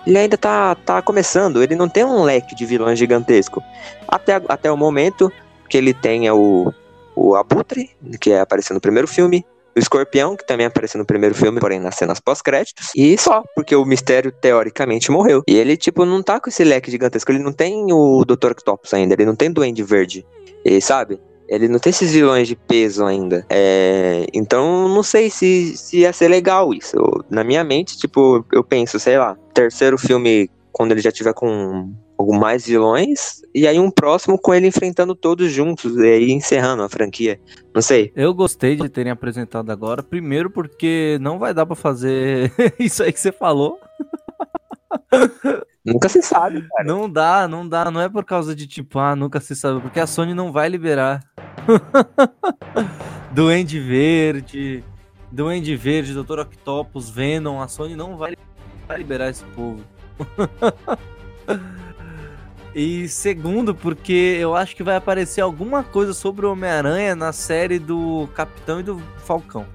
ele 0.06 0.18
ainda 0.18 0.38
tá, 0.38 0.76
tá 0.76 1.02
começando, 1.02 1.64
ele 1.64 1.76
não 1.76 1.88
tem 1.88 2.04
um 2.04 2.24
leque 2.24 2.54
de 2.54 2.66
vilões 2.66 3.00
gigantesco. 3.00 3.64
Até, 4.06 4.42
até 4.50 4.70
o 4.70 4.76
momento 4.76 5.32
que 5.70 5.78
ele 5.78 5.94
tenha 5.94 6.36
o, 6.36 6.74
o 7.16 7.36
Abutre, 7.36 7.90
que 8.20 8.32
é 8.32 8.42
apareceu 8.42 8.74
no 8.74 8.82
primeiro 8.82 9.08
filme, 9.08 9.46
o 9.74 9.80
Escorpião, 9.80 10.36
que 10.36 10.46
também 10.46 10.66
apareceu 10.66 11.00
no 11.00 11.06
primeiro 11.06 11.34
filme, 11.34 11.58
porém 11.58 11.80
nas 11.80 11.96
cenas 11.96 12.20
pós-créditos, 12.20 12.92
e 12.94 13.18
só, 13.18 13.42
porque 13.56 13.74
o 13.74 13.86
Mistério 13.86 14.30
teoricamente 14.30 15.10
morreu. 15.10 15.42
E 15.48 15.56
ele, 15.56 15.78
tipo, 15.78 16.04
não 16.04 16.22
tá 16.22 16.38
com 16.42 16.50
esse 16.50 16.66
leque 16.66 16.92
gigantesco, 16.92 17.32
ele 17.32 17.40
não 17.40 17.54
tem 17.54 17.94
o 17.94 18.26
Dr. 18.26 18.52
Octopus 18.52 18.94
ainda, 18.94 19.14
ele 19.14 19.26
não 19.26 19.38
tem 19.38 19.50
Duende 19.50 19.84
Verde, 19.84 20.26
e 20.66 20.82
sabe? 20.82 21.18
Ele 21.48 21.68
não 21.68 21.80
tem 21.80 21.92
esses 21.92 22.12
vilões 22.12 22.48
de 22.48 22.56
peso 22.56 23.06
ainda. 23.06 23.46
É, 23.50 24.26
então, 24.34 24.90
não 24.90 25.04
sei 25.04 25.30
se, 25.30 25.78
se 25.78 26.00
ia 26.00 26.12
ser 26.12 26.28
legal 26.28 26.74
isso. 26.74 26.98
na 27.30 27.44
minha 27.44 27.64
mente, 27.64 27.98
tipo, 27.98 28.46
eu 28.52 28.64
penso, 28.64 29.00
sei 29.00 29.18
lá, 29.18 29.38
terceiro 29.54 29.98
filme, 29.98 30.50
quando 30.72 30.92
ele 30.92 31.02
já 31.02 31.12
tiver 31.12 31.34
com 31.34 31.94
mais 32.18 32.66
vilões, 32.66 33.42
e 33.54 33.68
aí 33.68 33.80
um 33.80 33.92
próximo 33.92 34.40
com 34.40 34.54
ele 34.54 34.68
enfrentando 34.68 35.14
todos 35.14 35.52
juntos, 35.52 35.98
e 35.98 36.08
aí 36.08 36.32
encerrando 36.32 36.84
a 36.84 36.90
franquia. 36.90 37.40
Não 37.74 37.82
sei. 37.82 38.12
Eu 38.16 38.34
gostei 38.34 38.76
de 38.76 38.90
terem 38.90 39.12
apresentado 39.12 39.72
agora, 39.72 40.02
primeiro 40.02 40.50
porque 40.50 41.18
não 41.22 41.38
vai 41.38 41.54
dar 41.54 41.66
para 41.66 41.76
fazer 41.76 42.52
isso 42.80 43.04
aí 43.04 43.12
que 43.12 43.20
você 43.20 43.32
falou. 43.32 43.80
Nunca 45.86 46.10
se 46.10 46.22
sabe, 46.24 46.68
cara. 46.68 46.84
Não 46.84 47.08
dá, 47.08 47.48
não 47.48 47.68
dá. 47.68 47.92
Não 47.92 48.02
é 48.02 48.10
por 48.10 48.26
causa 48.26 48.56
de 48.56 48.66
tipo, 48.66 48.98
ah, 48.98 49.16
nunca 49.16 49.40
se 49.40 49.56
sabe. 49.56 49.80
Porque 49.82 50.00
a 50.00 50.08
Sony 50.08 50.34
não 50.34 50.52
vai 50.52 50.68
liberar. 50.68 51.24
Duende 53.32 53.80
Verde, 53.80 54.84
Duende 55.32 55.76
Verde, 55.76 56.14
Dr. 56.14 56.40
Octopus, 56.40 57.10
Venom. 57.10 57.62
A 57.62 57.68
Sony 57.68 57.96
não 57.96 58.18
vai 58.18 58.36
liberar 58.98 59.30
esse 59.30 59.44
povo. 59.56 59.84
e 62.74 63.08
segundo, 63.08 63.76
porque 63.76 64.38
eu 64.40 64.56
acho 64.56 64.76
que 64.76 64.82
vai 64.82 64.96
aparecer 64.96 65.42
alguma 65.42 65.84
coisa 65.84 66.14
sobre 66.14 66.48
o 66.48 66.52
Homem-Aranha 66.52 67.16
na 67.16 67.32
série 67.32 67.78
do 67.78 68.28
Capitão 68.34 68.80
e 68.80 68.84
do 68.84 69.00
Falcão. 69.18 69.68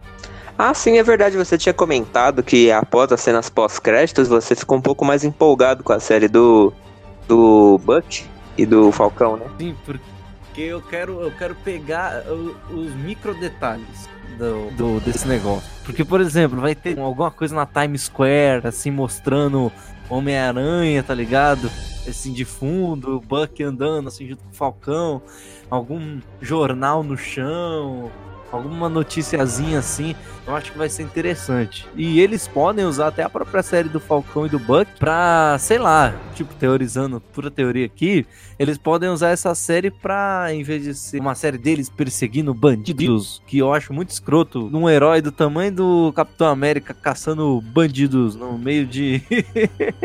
Ah, 0.62 0.74
sim, 0.74 0.98
é 0.98 1.02
verdade. 1.02 1.38
Você 1.38 1.56
tinha 1.56 1.72
comentado 1.72 2.42
que 2.42 2.70
após 2.70 3.10
as 3.10 3.22
cenas 3.22 3.48
pós-créditos 3.48 4.28
você 4.28 4.54
ficou 4.54 4.76
um 4.76 4.80
pouco 4.82 5.06
mais 5.06 5.24
empolgado 5.24 5.82
com 5.82 5.90
a 5.90 5.98
série 5.98 6.28
do, 6.28 6.70
do 7.26 7.80
Buck 7.82 8.26
e 8.58 8.66
do 8.66 8.92
Falcão, 8.92 9.38
né? 9.38 9.46
Sim, 9.58 9.74
porque 9.86 10.60
eu 10.60 10.82
quero, 10.82 11.18
eu 11.22 11.30
quero 11.30 11.54
pegar 11.54 12.24
os 12.70 12.94
micro 12.96 13.32
detalhes 13.40 14.06
do, 14.36 14.70
do, 14.72 15.00
desse 15.00 15.26
negócio. 15.26 15.66
Porque, 15.82 16.04
por 16.04 16.20
exemplo, 16.20 16.60
vai 16.60 16.74
ter 16.74 16.98
alguma 16.98 17.30
coisa 17.30 17.54
na 17.54 17.64
Times 17.64 18.02
Square, 18.02 18.66
assim, 18.66 18.90
mostrando 18.90 19.72
Homem-Aranha, 20.10 21.02
tá 21.02 21.14
ligado? 21.14 21.70
Assim, 22.06 22.34
de 22.34 22.44
fundo, 22.44 23.16
o 23.16 23.20
Buck 23.20 23.62
andando, 23.62 24.08
assim, 24.08 24.28
junto 24.28 24.44
com 24.44 24.50
o 24.50 24.54
Falcão. 24.54 25.22
Algum 25.70 26.20
jornal 26.42 27.02
no 27.02 27.16
chão 27.16 28.10
alguma 28.52 28.88
noticiazinha 28.88 29.78
assim, 29.78 30.14
eu 30.46 30.54
acho 30.54 30.72
que 30.72 30.78
vai 30.78 30.88
ser 30.88 31.02
interessante. 31.02 31.88
E 31.94 32.20
eles 32.20 32.48
podem 32.48 32.84
usar 32.84 33.08
até 33.08 33.22
a 33.22 33.28
própria 33.30 33.62
série 33.62 33.88
do 33.88 34.00
Falcão 34.00 34.46
e 34.46 34.48
do 34.48 34.58
Buck 34.58 34.90
pra, 34.98 35.56
sei 35.58 35.78
lá, 35.78 36.14
tipo, 36.34 36.54
teorizando 36.54 37.20
pura 37.20 37.50
teoria 37.50 37.86
aqui, 37.86 38.26
eles 38.58 38.76
podem 38.76 39.08
usar 39.08 39.30
essa 39.30 39.54
série 39.54 39.90
pra, 39.90 40.48
em 40.52 40.62
vez 40.62 40.82
de 40.82 40.94
ser 40.94 41.20
uma 41.20 41.34
série 41.34 41.58
deles 41.58 41.88
perseguindo 41.88 42.52
bandidos, 42.52 43.42
que 43.46 43.58
eu 43.58 43.72
acho 43.72 43.92
muito 43.92 44.10
escroto, 44.10 44.68
num 44.70 44.88
herói 44.88 45.20
do 45.20 45.32
tamanho 45.32 45.72
do 45.72 46.12
Capitão 46.14 46.48
América 46.48 46.92
caçando 46.92 47.60
bandidos 47.60 48.34
no 48.34 48.58
meio 48.58 48.86
de. 48.86 49.22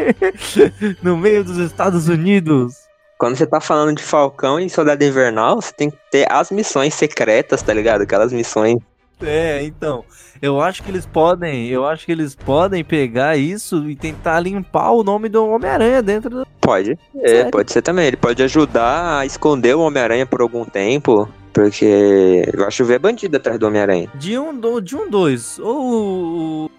no 1.01 1.17
meio 1.17 1.43
dos 1.43 1.57
Estados 1.57 2.07
Unidos. 2.07 2.84
Quando 3.17 3.37
você 3.37 3.45
tá 3.45 3.61
falando 3.61 3.95
de 3.95 4.03
Falcão 4.03 4.59
e 4.59 4.69
Soldado 4.69 5.03
Invernal, 5.03 5.61
você 5.61 5.73
tem 5.73 5.89
que 5.89 5.97
ter 6.11 6.31
as 6.31 6.51
missões 6.51 6.93
secretas, 6.93 7.61
tá 7.61 7.73
ligado? 7.73 8.01
Aquelas 8.01 8.33
missões. 8.33 8.77
É, 9.21 9.63
então. 9.63 10.03
Eu 10.41 10.59
acho 10.59 10.83
que 10.83 10.91
eles 10.91 11.05
podem. 11.05 11.67
Eu 11.69 11.85
acho 11.85 12.05
que 12.05 12.11
eles 12.11 12.35
podem 12.35 12.83
pegar 12.83 13.37
isso 13.37 13.89
e 13.89 13.95
tentar 13.95 14.39
limpar 14.41 14.91
o 14.91 15.03
nome 15.03 15.29
do 15.29 15.47
Homem-Aranha 15.47 16.01
dentro 16.01 16.29
do. 16.29 16.47
Pode. 16.59 16.97
É, 17.21 17.45
pode 17.45 17.71
ser 17.71 17.81
também. 17.81 18.07
Ele 18.07 18.17
pode 18.17 18.43
ajudar 18.43 19.19
a 19.19 19.25
esconder 19.25 19.75
o 19.75 19.81
Homem-Aranha 19.81 20.25
por 20.25 20.41
algum 20.41 20.65
tempo. 20.65 21.29
Porque 21.53 22.43
vai 22.53 22.69
chover 22.69 22.99
bandido 22.99 23.37
atrás 23.37 23.57
do 23.57 23.67
Homem-Aranha. 23.67 24.09
De 24.15 24.37
um, 24.37 24.81
de 24.81 24.95
um 24.95 25.09
dois. 25.09 25.57
Ou 25.59 26.69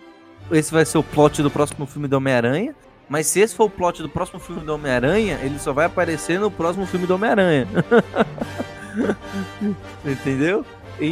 esse 0.53 0.71
vai 0.71 0.85
ser 0.85 0.99
o 0.99 1.03
plot 1.03 1.43
do 1.43 1.51
próximo 1.51 1.87
filme 1.87 2.07
do 2.07 2.19
Homem-Aranha. 2.19 2.75
Mas 3.09 3.27
se 3.27 3.41
esse 3.41 3.55
for 3.55 3.65
o 3.65 3.71
plot 3.71 4.03
do 4.03 4.09
próximo 4.09 4.41
filme 4.41 4.63
do 4.63 4.75
Homem-Aranha, 4.75 5.39
ele 5.43 5.59
só 5.59 5.73
vai 5.73 5.87
aparecer 5.87 6.41
no 6.41 6.51
próximo 6.51 6.87
filme 6.87 7.07
do 7.07 7.15
Homem-Aranha. 7.15 7.69
Entendeu? 10.05 10.65
E, 10.99 11.07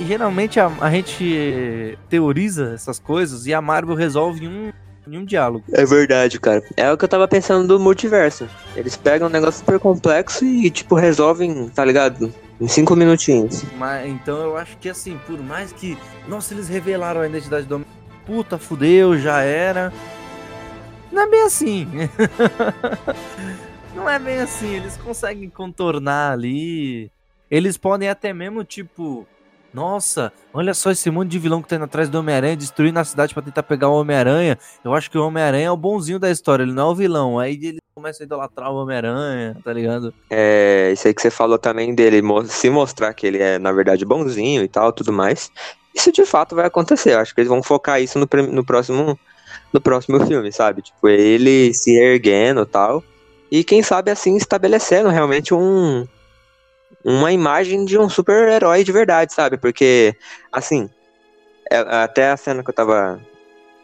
e, 0.00 0.04
geralmente 0.06 0.58
a, 0.58 0.70
a, 0.80 0.90
gente 0.90 1.96
teoriza 2.08 2.72
essas 2.74 2.98
coisas 2.98 3.46
e 3.46 3.54
a 3.54 3.62
Marvel 3.62 3.94
resolve 3.94 4.44
em 4.44 4.48
um, 4.48 4.72
nenhum 5.06 5.24
diálogo. 5.24 5.64
É 5.72 5.84
verdade, 5.84 6.40
cara. 6.40 6.62
É 6.76 6.90
o 6.90 6.98
que 6.98 7.04
eu 7.04 7.08
tava 7.08 7.28
pensando 7.28 7.68
do 7.68 7.78
multiverso. 7.78 8.48
Eles 8.74 8.96
pegam 8.96 9.28
um 9.28 9.30
negócio 9.30 9.60
super 9.60 9.78
complexo 9.78 10.44
e, 10.44 10.68
tipo, 10.70 10.96
resolvem, 10.96 11.68
tá 11.68 11.84
ligado? 11.84 12.34
Em 12.60 12.66
cinco 12.66 12.96
minutinhos. 12.96 13.64
Mas, 13.76 14.08
então 14.08 14.38
eu 14.38 14.56
acho 14.56 14.76
que 14.78 14.88
assim, 14.88 15.18
por 15.26 15.40
mais 15.40 15.72
que. 15.72 15.96
Nossa, 16.28 16.52
eles 16.52 16.68
revelaram 16.68 17.20
a 17.20 17.26
identidade 17.26 17.66
do 17.66 17.76
homem. 17.76 17.86
Puta, 18.26 18.58
fudeu, 18.58 19.18
já 19.18 19.42
era. 19.42 19.92
Não 21.12 21.22
é 21.22 21.26
bem 21.28 21.42
assim. 21.42 21.86
Não 23.94 24.08
é 24.08 24.18
bem 24.18 24.38
assim. 24.38 24.74
Eles 24.74 24.96
conseguem 24.96 25.50
contornar 25.50 26.32
ali. 26.32 27.10
Eles 27.50 27.76
podem 27.76 28.08
até 28.08 28.32
mesmo, 28.32 28.64
tipo. 28.64 29.26
Nossa, 29.74 30.30
olha 30.52 30.74
só 30.74 30.90
esse 30.90 31.10
monte 31.10 31.30
de 31.30 31.38
vilão 31.38 31.62
que 31.62 31.68
tá 31.68 31.76
indo 31.76 31.86
atrás 31.86 32.06
do 32.10 32.18
Homem-Aranha, 32.18 32.56
destruindo 32.56 32.98
a 32.98 33.04
cidade 33.04 33.32
para 33.32 33.42
tentar 33.42 33.62
pegar 33.62 33.88
o 33.88 33.98
Homem-Aranha. 33.98 34.58
Eu 34.84 34.92
acho 34.92 35.10
que 35.10 35.16
o 35.16 35.26
Homem-Aranha 35.26 35.68
é 35.68 35.70
o 35.70 35.76
bonzinho 35.76 36.18
da 36.18 36.30
história, 36.30 36.62
ele 36.62 36.74
não 36.74 36.90
é 36.90 36.92
o 36.92 36.94
vilão. 36.94 37.38
Aí 37.38 37.54
ele 37.54 37.78
começa 37.94 38.22
a 38.22 38.26
idolatrar 38.26 38.70
o 38.70 38.76
Homem-Aranha, 38.76 39.56
tá 39.64 39.72
ligado? 39.72 40.12
É, 40.28 40.90
isso 40.92 41.08
aí 41.08 41.14
que 41.14 41.22
você 41.22 41.30
falou 41.30 41.58
também 41.58 41.94
dele 41.94 42.20
se 42.46 42.68
mostrar 42.68 43.14
que 43.14 43.26
ele 43.26 43.38
é, 43.38 43.58
na 43.58 43.72
verdade, 43.72 44.04
bonzinho 44.04 44.62
e 44.62 44.68
tal, 44.68 44.92
tudo 44.92 45.10
mais. 45.10 45.50
Isso 45.94 46.12
de 46.12 46.26
fato 46.26 46.54
vai 46.54 46.66
acontecer. 46.66 47.14
Eu 47.14 47.20
acho 47.20 47.34
que 47.34 47.40
eles 47.40 47.48
vão 47.48 47.62
focar 47.62 48.00
isso 48.00 48.18
no, 48.18 48.28
no 48.50 48.64
próximo 48.64 49.18
no 49.72 49.80
próximo 49.80 50.24
filme, 50.26 50.52
sabe? 50.52 50.82
Tipo, 50.82 51.08
ele 51.08 51.72
se 51.72 51.96
erguendo 51.96 52.62
e 52.62 52.66
tal. 52.66 53.04
E 53.50 53.64
quem 53.64 53.82
sabe 53.82 54.10
assim 54.10 54.36
estabelecendo 54.36 55.08
realmente 55.08 55.52
um, 55.52 56.06
uma 57.04 57.32
imagem 57.32 57.84
de 57.84 57.98
um 57.98 58.08
super-herói 58.08 58.84
de 58.84 58.92
verdade, 58.92 59.32
sabe? 59.32 59.56
Porque, 59.56 60.14
assim, 60.50 60.88
é, 61.70 61.78
até 61.78 62.30
a 62.30 62.36
cena 62.36 62.62
que 62.62 62.70
eu 62.70 62.74
tava. 62.74 63.20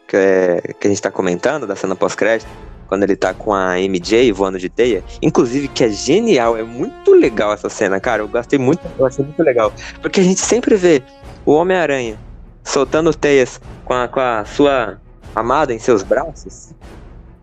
Que, 0.07 0.17
é, 0.17 0.73
que 0.79 0.87
a 0.87 0.89
gente 0.89 1.01
tá 1.01 1.11
comentando, 1.11 1.67
da 1.67 1.75
cena 1.75 1.95
pós-crédito, 1.95 2.49
quando 2.87 3.03
ele 3.03 3.15
tá 3.15 3.31
com 3.31 3.53
a 3.53 3.79
MJ 3.79 4.31
voando 4.31 4.57
de 4.57 4.67
teia, 4.67 5.03
inclusive 5.21 5.67
que 5.67 5.83
é 5.83 5.89
genial, 5.89 6.57
é 6.57 6.63
muito 6.63 7.13
legal 7.13 7.53
essa 7.53 7.69
cena, 7.69 7.99
cara. 7.99 8.23
Eu 8.23 8.27
gostei 8.27 8.57
muito, 8.57 8.81
eu 8.97 9.05
achei 9.05 9.23
muito 9.23 9.43
legal. 9.43 9.71
Porque 10.01 10.19
a 10.19 10.23
gente 10.23 10.39
sempre 10.39 10.75
vê 10.75 11.03
o 11.45 11.53
Homem-Aranha 11.53 12.17
soltando 12.63 13.13
teias 13.13 13.61
com 13.85 13.93
a, 13.93 14.07
com 14.07 14.19
a 14.19 14.43
sua 14.45 14.99
amada 15.35 15.73
em 15.73 15.79
seus 15.79 16.03
braços, 16.03 16.73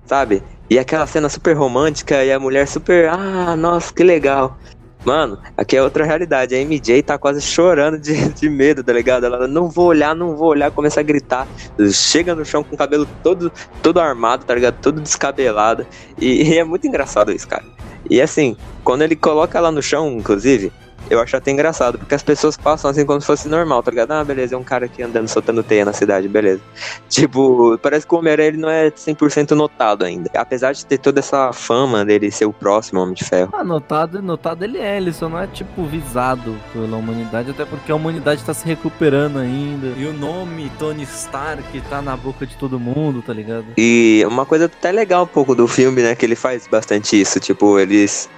sabe? 0.04 0.42
E 0.68 0.78
aquela 0.78 1.06
cena 1.06 1.28
super 1.28 1.56
romântica 1.56 2.24
e 2.24 2.32
a 2.32 2.40
mulher 2.40 2.66
super, 2.66 3.08
ah, 3.08 3.54
nossa, 3.56 3.92
que 3.92 4.02
legal. 4.02 4.56
Mano, 5.04 5.38
aqui 5.56 5.76
é 5.76 5.82
outra 5.82 6.04
realidade. 6.04 6.56
A 6.56 6.58
MJ 6.58 7.00
tá 7.00 7.16
quase 7.16 7.40
chorando 7.40 7.96
de, 7.96 8.28
de 8.34 8.50
medo, 8.50 8.82
tá 8.82 8.92
ligado? 8.92 9.24
Ela 9.24 9.46
não 9.46 9.70
vou 9.70 9.86
olhar, 9.86 10.16
não 10.16 10.34
vou 10.34 10.48
olhar, 10.48 10.72
começa 10.72 10.98
a 10.98 11.02
gritar. 11.04 11.46
Chega 11.92 12.34
no 12.34 12.44
chão 12.44 12.64
com 12.64 12.74
o 12.74 12.78
cabelo 12.78 13.06
todo, 13.22 13.52
todo 13.80 14.00
armado, 14.00 14.44
tá 14.44 14.52
ligado? 14.52 14.80
Todo 14.82 15.00
descabelado. 15.00 15.86
E, 16.20 16.42
e 16.42 16.58
é 16.58 16.64
muito 16.64 16.88
engraçado 16.88 17.30
isso, 17.30 17.46
cara. 17.46 17.64
E 18.10 18.20
assim, 18.20 18.56
quando 18.82 19.02
ele 19.02 19.14
coloca 19.14 19.56
ela 19.56 19.70
no 19.70 19.80
chão, 19.80 20.10
inclusive, 20.10 20.72
eu 21.08 21.20
acho 21.20 21.36
até 21.36 21.50
engraçado, 21.50 21.98
porque 21.98 22.14
as 22.14 22.22
pessoas 22.22 22.56
passam 22.56 22.90
assim 22.90 23.04
como 23.04 23.20
se 23.20 23.26
fosse 23.26 23.48
normal, 23.48 23.82
tá 23.82 23.90
ligado? 23.90 24.12
Ah, 24.12 24.24
beleza, 24.24 24.54
é 24.54 24.58
um 24.58 24.64
cara 24.64 24.86
aqui 24.86 25.02
andando, 25.02 25.28
soltando 25.28 25.62
teia 25.62 25.84
na 25.84 25.92
cidade, 25.92 26.28
beleza. 26.28 26.60
Tipo, 27.08 27.78
parece 27.78 28.06
que 28.06 28.14
o 28.14 28.18
Homem-Aranha 28.18 28.48
ele 28.48 28.56
não 28.58 28.68
é 28.68 28.90
100% 28.90 29.52
notado 29.52 30.04
ainda. 30.04 30.30
Apesar 30.34 30.72
de 30.72 30.84
ter 30.84 30.98
toda 30.98 31.20
essa 31.20 31.52
fama 31.52 32.04
dele 32.04 32.30
ser 32.30 32.44
o 32.44 32.52
próximo 32.52 33.00
Homem 33.00 33.14
de 33.14 33.24
Ferro. 33.24 33.50
Ah, 33.52 33.64
notado, 33.64 34.20
notado 34.20 34.64
ele 34.64 34.78
é, 34.78 34.96
ele 34.96 35.12
só 35.12 35.28
não 35.28 35.38
é, 35.38 35.46
tipo, 35.46 35.84
visado 35.84 36.56
pela 36.72 36.96
humanidade, 36.96 37.50
até 37.50 37.64
porque 37.64 37.90
a 37.90 37.94
humanidade 37.94 38.44
tá 38.44 38.52
se 38.52 38.66
recuperando 38.66 39.38
ainda. 39.38 39.88
E 39.96 40.04
o 40.06 40.12
nome 40.12 40.70
Tony 40.78 41.04
Stark 41.04 41.80
tá 41.82 42.02
na 42.02 42.16
boca 42.16 42.46
de 42.46 42.56
todo 42.56 42.78
mundo, 42.78 43.22
tá 43.22 43.32
ligado? 43.32 43.66
E 43.76 44.24
uma 44.26 44.44
coisa 44.44 44.66
até 44.66 44.92
legal 44.92 45.24
um 45.24 45.28
pouco 45.28 45.54
do 45.54 45.66
filme, 45.66 46.02
né, 46.02 46.14
que 46.14 46.24
ele 46.24 46.36
faz 46.36 46.66
bastante 46.66 47.20
isso, 47.20 47.40
tipo, 47.40 47.78
eles 47.78 48.28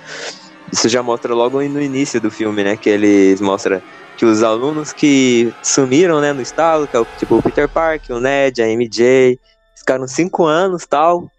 isso 0.72 0.88
já 0.88 1.02
mostra 1.02 1.34
logo 1.34 1.60
no 1.62 1.80
início 1.80 2.20
do 2.20 2.30
filme, 2.30 2.64
né? 2.64 2.76
Que 2.76 2.90
eles 2.90 3.40
mostram 3.40 3.80
que 4.16 4.24
os 4.24 4.42
alunos 4.42 4.92
que 4.92 5.54
sumiram, 5.62 6.20
né, 6.20 6.32
no 6.32 6.42
estado, 6.42 6.88
que 6.88 6.96
é 6.96 7.00
o, 7.00 7.06
tipo 7.16 7.36
o 7.36 7.42
Peter 7.42 7.68
Parker, 7.68 8.16
o 8.16 8.20
Ned, 8.20 8.60
a 8.60 8.68
MJ, 8.68 9.38
ficaram 9.76 10.08
cinco 10.08 10.44
anos 10.44 10.84
tal, 10.84 11.30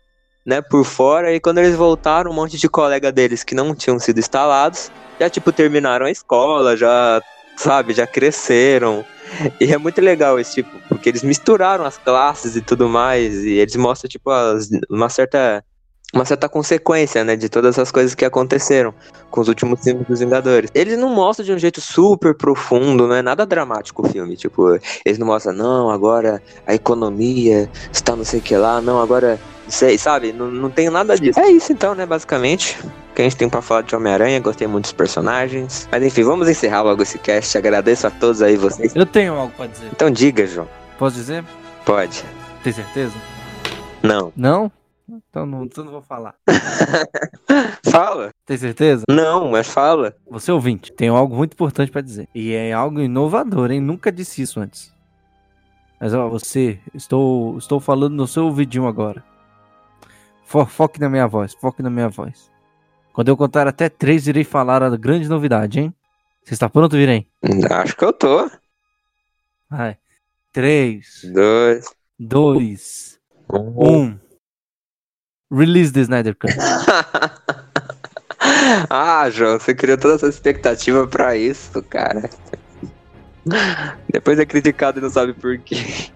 né, 0.46 0.62
por 0.62 0.86
fora, 0.86 1.36
e 1.36 1.42
quando 1.42 1.58
eles 1.58 1.76
voltaram, 1.76 2.32
um 2.32 2.34
monte 2.34 2.58
de 2.58 2.70
colega 2.70 3.12
deles 3.12 3.44
que 3.44 3.54
não 3.54 3.76
tinham 3.76 4.00
sido 4.00 4.18
instalados, 4.18 4.89
já, 5.20 5.30
tipo, 5.30 5.52
terminaram 5.52 6.06
a 6.06 6.12
escola, 6.12 6.78
já, 6.78 7.22
sabe, 7.58 7.94
já 7.94 8.08
cresceram. 8.08 9.06
E 9.60 9.72
é 9.72 9.78
muito 9.78 10.02
legal 10.02 10.39
esse 10.39 10.56
tipo, 10.56 10.72
porque 10.88 11.10
eles 11.10 11.22
misturaram 11.22 11.86
as 11.86 11.98
classes 11.98 12.56
e 12.56 12.62
tudo 12.62 12.88
mais, 12.88 13.44
e 13.44 13.52
eles 13.52 13.76
mostram, 13.76 14.10
tipo, 14.10 14.32
as, 14.32 14.70
uma 14.89 15.10
certa 15.10 15.63
uma 16.13 16.26
certa 16.26 16.50
consequência, 16.50 17.24
né, 17.24 17.36
de 17.36 17.50
todas 17.50 17.78
as 17.78 17.91
coisas 17.91 18.15
que 18.15 18.26
aconteceram 18.26 18.93
com 19.30 19.41
os 19.41 19.48
últimos 19.48 19.84
filmes 19.84 20.08
dos 20.08 20.19
Vingadores. 20.19 20.69
Eles 20.74 20.98
não 20.98 21.10
mostram 21.10 21.45
de 21.45 21.54
um 21.54 21.58
jeito 21.58 21.80
super 21.80 22.34
profundo, 22.34 23.08
não 23.08 23.15
é 23.15 23.22
nada 23.22 23.45
dramático 23.45 24.06
o 24.06 24.10
filme, 24.10 24.36
tipo, 24.36 24.80
eles 25.06 25.19
não 25.19 25.28
mostram, 25.28 25.54
não, 25.54 25.89
agora 25.89 26.41
a 26.65 26.74
economia 26.74 27.69
está 27.91 28.15
não 28.15 28.26
sei 28.26 28.39
o 28.39 28.41
que 28.41 28.56
lá, 28.56 28.82
não, 28.82 29.00
agora, 29.00 29.39
sei, 29.67 29.98
sabe, 29.98 30.34
não, 30.34 30.50
não 30.50 30.69
tem 30.69 30.89
nada 30.89 31.15
disso. 31.15 31.39
É 31.39 31.50
isso 31.50 31.72
então, 31.72 31.93
né, 31.93 32.06
basicamente, 32.06 32.78
que 33.13 33.22
a 33.22 33.26
gente 33.26 33.38
tem 33.38 33.48
pra 33.48 33.62
falar 33.62 33.82
de 33.82 33.95
Homem-Aranha, 33.95 34.39
gostei 34.39 34.67
muito 34.67 34.86
dos 34.86 34.93
personagens, 34.93 35.88
mas 35.91 36.04
enfim, 36.04 36.24
vamos 36.24 36.50
encerrar 36.50 36.82
logo 36.82 37.04
esse 37.04 37.19
cast, 37.19 37.56
agradeço 37.56 38.08
a 38.08 38.10
todos 38.10 38.41
aí 38.41 38.58
vocês. 38.58 38.95
Eu 38.95 39.06
tenho 39.06 39.34
algo 39.34 39.54
pra 39.56 39.67
dizer. 39.67 39.89
Então 39.91 40.10
diga, 40.10 40.48
João. 40.48 40.67
Posso 40.98 41.15
dizer? 41.15 41.45
Pode. 41.86 42.26
Tem 42.63 42.74
certeza? 42.74 43.13
Não. 44.02 44.34
Não? 44.36 44.72
Então 45.30 45.45
não, 45.45 45.63
então 45.63 45.84
não 45.84 45.91
vou 45.91 46.02
falar. 46.02 46.36
fala. 47.91 48.32
Tem 48.45 48.58
certeza? 48.58 49.04
Não, 49.10 49.50
mas 49.52 49.67
fala. 49.67 50.15
Você 50.30 50.52
ouvinte, 50.52 50.91
tenho 50.91 51.15
algo 51.15 51.36
muito 51.36 51.54
importante 51.54 51.91
para 51.91 52.02
dizer. 52.02 52.28
E 52.34 52.54
é 52.54 52.74
algo 52.74 53.00
inovador, 53.00 53.72
hein? 53.72 53.80
Nunca 53.80 54.12
disse 54.12 54.41
isso 54.41 54.60
antes. 54.60 54.93
Mas 56.00 56.13
ó, 56.13 56.30
você, 56.30 56.80
estou, 56.93 57.58
estou 57.58 57.80
falando 57.80 58.15
no 58.15 58.28
seu 58.28 58.45
ouvidinho 58.45 58.88
agora. 58.88 59.24
Fo 60.45 60.65
foque 60.65 61.00
na 61.00 61.10
minha 61.10 61.28
voz, 61.28 61.54
foque 61.54 61.84
na 61.84 61.89
minha 61.89 62.10
voz. 62.10 62.50
Quando 63.13 63.28
eu 63.28 63.38
contar 63.38 63.67
até 63.67 63.89
três, 63.89 64.28
irei 64.28 64.43
falar 64.43 64.82
a 64.82 64.95
grande 64.95 65.28
novidade, 65.28 65.80
hein? 65.80 65.93
Você 66.43 66.54
está 66.54 66.69
pronto, 66.69 66.95
Virem? 66.95 67.28
Acho 67.69 67.95
que 67.95 68.06
eu 68.06 68.13
tô. 68.13 68.50
Vai. 69.69 69.98
Três. 70.52 71.22
Dois. 71.32 71.86
Dois. 72.17 73.19
Um. 73.54 73.88
um. 73.88 74.19
Release 75.52 75.92
the 75.92 76.02
Snyder 76.02 76.36
Cut. 76.36 76.54
ah, 78.90 79.30
João, 79.30 79.60
você 79.60 79.74
criou 79.74 79.98
toda 79.98 80.16
essa 80.16 80.28
expectativa 80.28 81.08
pra 81.08 81.36
isso, 81.36 81.82
cara. 81.84 82.30
Depois 84.12 84.38
é 84.38 84.46
criticado 84.46 85.00
e 85.00 85.02
não 85.02 85.10
sabe 85.10 85.34
por 85.34 85.58
quê. 85.58 86.12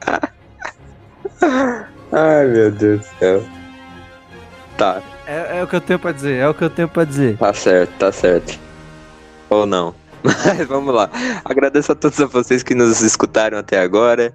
Ai, 2.10 2.46
meu 2.46 2.70
Deus 2.70 3.00
do 3.00 3.06
céu. 3.18 3.44
Tá. 4.78 5.02
É, 5.26 5.58
é, 5.58 5.62
o 5.62 5.66
que 5.66 5.76
eu 5.76 5.80
tenho 5.80 5.98
pra 5.98 6.12
dizer, 6.12 6.36
é 6.36 6.48
o 6.48 6.54
que 6.54 6.64
eu 6.64 6.70
tenho 6.70 6.88
pra 6.88 7.04
dizer. 7.04 7.36
Tá 7.36 7.52
certo, 7.52 7.90
tá 7.98 8.10
certo. 8.10 8.58
Ou 9.50 9.66
não. 9.66 9.94
Mas 10.24 10.66
vamos 10.66 10.94
lá. 10.94 11.10
Agradeço 11.44 11.92
a 11.92 11.94
todos 11.94 12.18
vocês 12.32 12.62
que 12.62 12.74
nos 12.74 13.02
escutaram 13.02 13.58
até 13.58 13.78
agora. 13.80 14.34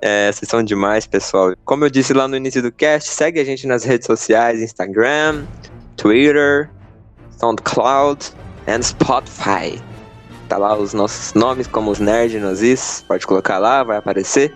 É, 0.00 0.30
vocês 0.30 0.48
são 0.48 0.62
demais, 0.62 1.06
pessoal. 1.06 1.54
Como 1.64 1.84
eu 1.84 1.90
disse 1.90 2.12
lá 2.12 2.28
no 2.28 2.36
início 2.36 2.62
do 2.62 2.70
cast, 2.70 3.10
segue 3.10 3.40
a 3.40 3.44
gente 3.44 3.66
nas 3.66 3.84
redes 3.84 4.06
sociais: 4.06 4.60
Instagram, 4.60 5.44
Twitter, 5.96 6.70
SoundCloud 7.38 8.32
e 8.66 8.82
Spotify. 8.82 9.80
Tá 10.48 10.58
lá 10.58 10.76
os 10.76 10.92
nossos 10.92 11.34
nomes, 11.34 11.66
como 11.66 11.90
os 11.90 11.98
Nerd 11.98 12.38
Nozis. 12.38 13.04
Pode 13.08 13.26
colocar 13.26 13.58
lá, 13.58 13.82
vai 13.82 13.96
aparecer. 13.96 14.54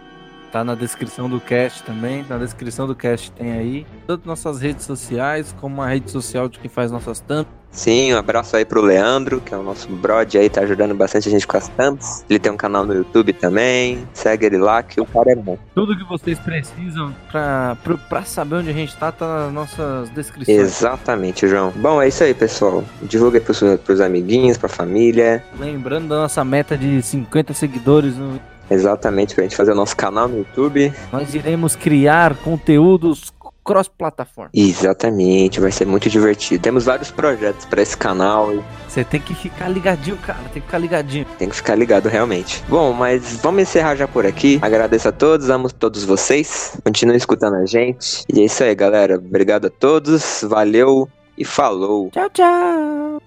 Tá 0.53 0.62
na 0.64 0.74
descrição 0.74 1.29
do 1.29 1.40
cast 1.40 1.83
também. 1.85 2.24
Na 2.29 2.38
descrição 2.38 2.87
do 2.87 2.94
cast 2.94 3.33
tem 3.33 3.53
aí 3.53 3.87
tanto 4.07 4.26
nossas 4.26 4.61
redes 4.61 4.85
sociais, 4.85 5.55
como 5.61 5.81
a 5.81 5.88
rede 5.88 6.11
social 6.11 6.48
de 6.48 6.59
quem 6.59 6.68
faz 6.68 6.90
nossas 6.90 7.20
tampas 7.20 7.60
Sim, 7.70 8.14
um 8.14 8.18
abraço 8.18 8.56
aí 8.56 8.64
pro 8.64 8.83
Leandro, 8.83 9.40
que 9.40 9.54
é 9.54 9.56
o 9.56 9.62
nosso 9.62 9.88
brod 9.88 10.37
aí, 10.37 10.48
tá 10.48 10.62
ajudando 10.62 10.94
bastante 10.94 11.28
a 11.28 11.30
gente 11.30 11.46
com 11.46 11.56
as 11.56 11.68
tampas. 11.68 12.24
Ele 12.28 12.38
tem 12.38 12.50
um 12.50 12.56
canal 12.56 12.85
no 12.85 12.92
YouTube 12.92 13.33
também. 13.33 14.06
Segue 14.12 14.46
ele 14.46 14.59
lá, 14.59 14.83
que 14.83 15.00
o 15.00 15.06
cara 15.06 15.33
é 15.33 15.37
bom. 15.37 15.56
Tudo 15.74 15.96
que 15.96 16.04
vocês 16.04 16.38
precisam 16.38 17.14
pra, 17.30 17.76
pra, 17.83 17.96
pra 17.96 18.22
saber 18.24 18.56
onde 18.56 18.70
a 18.70 18.74
gente 18.74 18.96
tá, 18.96 19.12
tá 19.12 19.46
nas 19.46 19.52
nossas 19.52 20.11
descrições. 20.11 20.59
Exatamente, 20.59 21.46
João. 21.46 21.72
Bom, 21.76 22.02
é 22.02 22.09
isso 22.09 22.24
aí, 22.24 22.35
pessoal. 22.35 22.85
Divulga 23.02 23.38
aí 23.38 23.44
pros, 23.44 23.62
pros 23.85 24.00
amiguinhos, 24.00 24.59
pra 24.59 24.68
família. 24.68 25.44
Lembrando 25.59 26.09
da 26.09 26.16
nossa 26.22 26.44
meta 26.44 26.76
de 26.76 27.00
50 27.02 27.54
seguidores 27.54 28.16
no 28.16 28.40
Exatamente, 28.70 29.35
pra 29.35 29.42
gente 29.42 29.56
fazer 29.56 29.72
o 29.72 29.74
nosso 29.74 29.96
canal 29.96 30.28
no 30.28 30.38
YouTube. 30.38 30.92
Nós 31.12 31.35
iremos 31.35 31.74
criar 31.74 32.37
conteúdos 32.37 33.33
cross-plataforma. 33.70 34.50
Exatamente, 34.52 35.61
vai 35.61 35.70
ser 35.70 35.87
muito 35.87 36.11
divertido. 36.11 36.61
Temos 36.61 36.85
vários 36.85 37.12
projetos 37.12 37.64
para 37.64 37.80
esse 37.80 37.96
canal 37.96 38.52
Você 38.88 39.04
tem 39.04 39.20
que 39.20 39.33
ficar 39.33 39.68
ligadinho, 39.68 40.16
cara. 40.16 40.40
Tem 40.52 40.61
que 40.61 40.66
ficar 40.66 40.78
ligadinho. 40.78 41.26
tem 41.38 41.49
que 41.49 41.55
ficar 41.55 41.76
ligado 41.76 42.09
realmente. 42.09 42.64
Bom, 42.68 42.92
mas 42.92 43.36
vamos 43.36 43.62
encerrar 43.62 43.95
já 43.95 44.09
por 44.09 44.26
aqui. 44.26 44.59
Agradeço 44.61 45.09
a 45.09 45.12
todos, 45.12 45.49
amo 45.49 45.72
todos 45.72 46.03
vocês. 46.03 46.76
Continuem 46.84 47.16
escutando 47.16 47.55
a 47.55 47.64
gente. 47.64 48.24
E 48.28 48.40
é 48.40 48.45
isso 48.45 48.64
aí, 48.64 48.74
galera. 48.74 49.14
Obrigado 49.16 49.66
a 49.66 49.70
todos. 49.70 50.45
Valeu 50.49 51.09
e 51.38 51.45
falou. 51.45 52.11
Tchau, 52.11 52.28
tchau. 52.30 53.22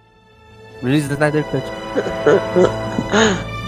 Release 0.81 1.07
the 1.07 1.13
Snyder 1.13 1.45
Cut. 1.45 1.63